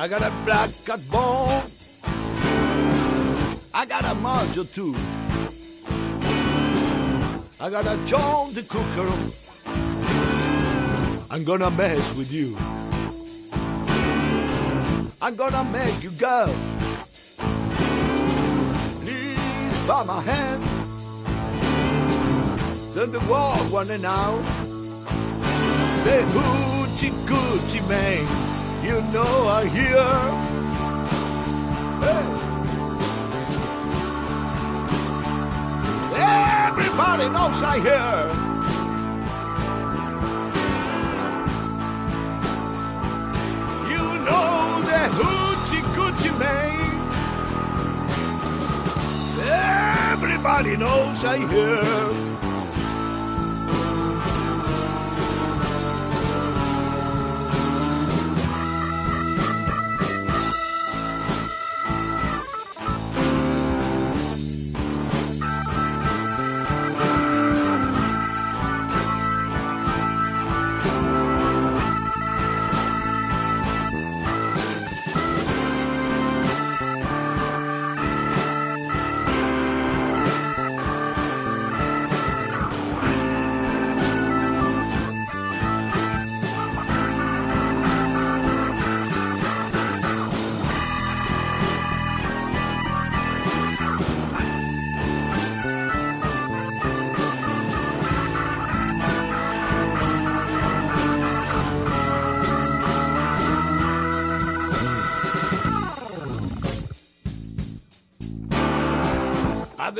I 0.00 0.06
got 0.06 0.22
a 0.22 0.30
black 0.44 0.70
cat 0.86 1.00
bone. 1.10 1.60
I 3.74 3.84
got 3.84 4.04
a 4.04 4.14
mojo 4.14 4.62
too. 4.72 4.94
I 7.60 7.68
got 7.68 7.84
a 7.84 7.98
John 8.06 8.54
the 8.54 8.62
Cooker. 8.62 9.10
I'm 11.32 11.42
gonna 11.42 11.72
mess 11.72 12.16
with 12.16 12.30
you. 12.30 12.56
I'm 15.20 15.34
gonna 15.34 15.64
make 15.72 16.00
you 16.04 16.12
go. 16.12 16.46
Lead 19.02 19.88
by 19.88 20.04
my 20.04 20.22
hand. 20.22 20.62
Then 22.94 23.10
the 23.10 23.18
war 23.28 23.56
running 23.72 24.04
out. 24.04 24.42
The 26.04 26.22
hoochie 26.34 27.10
coochie 27.26 27.88
man 27.88 28.47
you 28.88 29.02
know 29.12 29.48
I 29.48 29.66
hear. 29.68 30.06
Hey. 32.04 32.24
Everybody 36.68 37.26
knows 37.36 37.62
I 37.62 37.76
hear. 37.86 38.10
You 43.92 44.04
know 44.26 44.80
the 44.88 45.02
hoochie 45.18 45.84
coochie 45.94 46.34
man. 46.38 46.88
Everybody 50.12 50.76
knows 50.78 51.24
I 51.24 51.36
hear. 51.52 52.37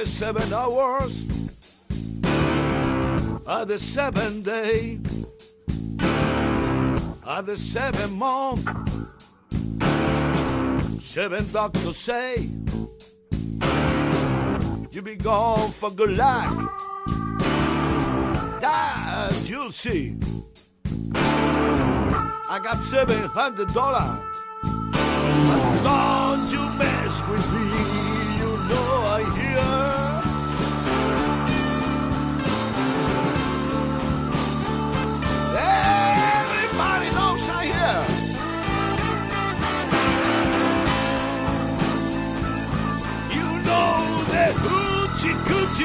Seven 0.08 0.52
hours 0.52 1.28
of 3.46 3.68
the 3.68 3.78
seven 3.78 4.42
day 4.42 4.98
of 7.24 7.46
the 7.46 7.56
seven 7.56 8.12
month. 8.18 8.66
Seven 11.00 11.46
doctors 11.52 11.96
say 11.98 12.48
you 14.90 15.02
be 15.02 15.14
gone 15.14 15.70
for 15.70 15.90
good 15.90 16.16
luck. 16.16 16.50
That 18.60 19.32
you'll 19.44 19.72
see. 19.72 20.16
I 21.14 22.58
got 22.62 22.78
seven 22.78 23.18
hundred 23.28 23.68
dollars 23.74 24.27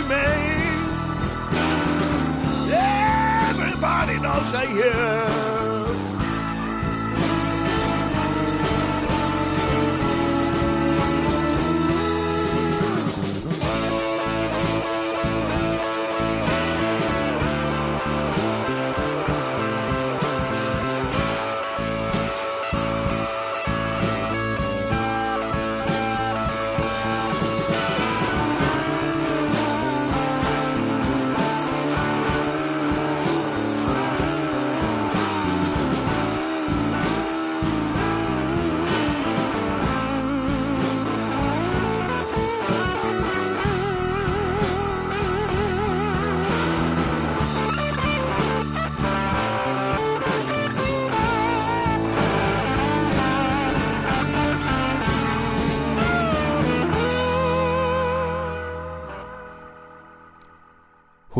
man. 0.07 0.63
Everybody 3.49 4.19
knows 4.19 4.53
I 4.53 4.65
hear. 4.65 5.32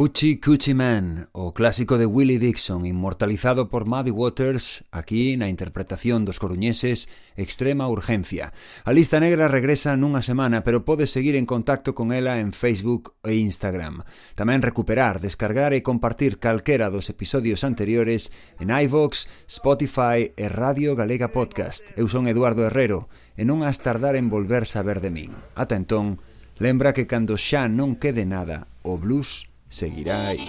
Hoochie 0.03 0.41
Coochie 0.41 0.73
Man, 0.73 1.29
o 1.31 1.53
clásico 1.53 1.97
de 1.97 2.05
Willie 2.05 2.37
Dixon, 2.37 2.85
inmortalizado 2.85 3.69
por 3.69 3.85
Muddy 3.85 4.11
Waters, 4.11 4.83
aquí 4.91 5.37
na 5.39 5.47
interpretación 5.47 6.27
dos 6.27 6.43
coruñeses 6.43 7.07
Extrema 7.39 7.87
Urgencia. 7.87 8.51
A 8.83 8.91
lista 8.91 9.23
negra 9.23 9.47
regresa 9.47 9.95
nunha 9.95 10.19
semana, 10.19 10.67
pero 10.67 10.83
podes 10.83 11.07
seguir 11.07 11.39
en 11.39 11.47
contacto 11.47 11.95
con 11.95 12.11
ela 12.11 12.43
en 12.43 12.51
Facebook 12.51 13.15
e 13.23 13.39
Instagram. 13.39 14.03
Tamén 14.35 14.59
recuperar, 14.59 15.23
descargar 15.23 15.71
e 15.71 15.87
compartir 15.87 16.35
calquera 16.35 16.91
dos 16.91 17.07
episodios 17.07 17.63
anteriores 17.63 18.35
en 18.59 18.75
iVox, 18.75 19.31
Spotify 19.47 20.35
e 20.35 20.51
Radio 20.51 20.99
Galega 20.99 21.31
Podcast. 21.31 21.87
Eu 21.95 22.11
son 22.11 22.27
Eduardo 22.27 22.67
Herrero, 22.67 23.07
e 23.39 23.47
non 23.47 23.63
has 23.63 23.79
tardar 23.79 24.19
en 24.19 24.27
volver 24.27 24.67
saber 24.67 24.99
de 24.99 25.15
min. 25.15 25.31
Ata 25.55 25.79
entón, 25.79 26.19
lembra 26.59 26.91
que 26.91 27.07
cando 27.07 27.39
xa 27.39 27.71
non 27.71 27.95
quede 27.95 28.27
nada, 28.27 28.67
o 28.83 28.99
blues 28.99 29.52
seguirá 29.73 30.27
ahí. 30.27 30.47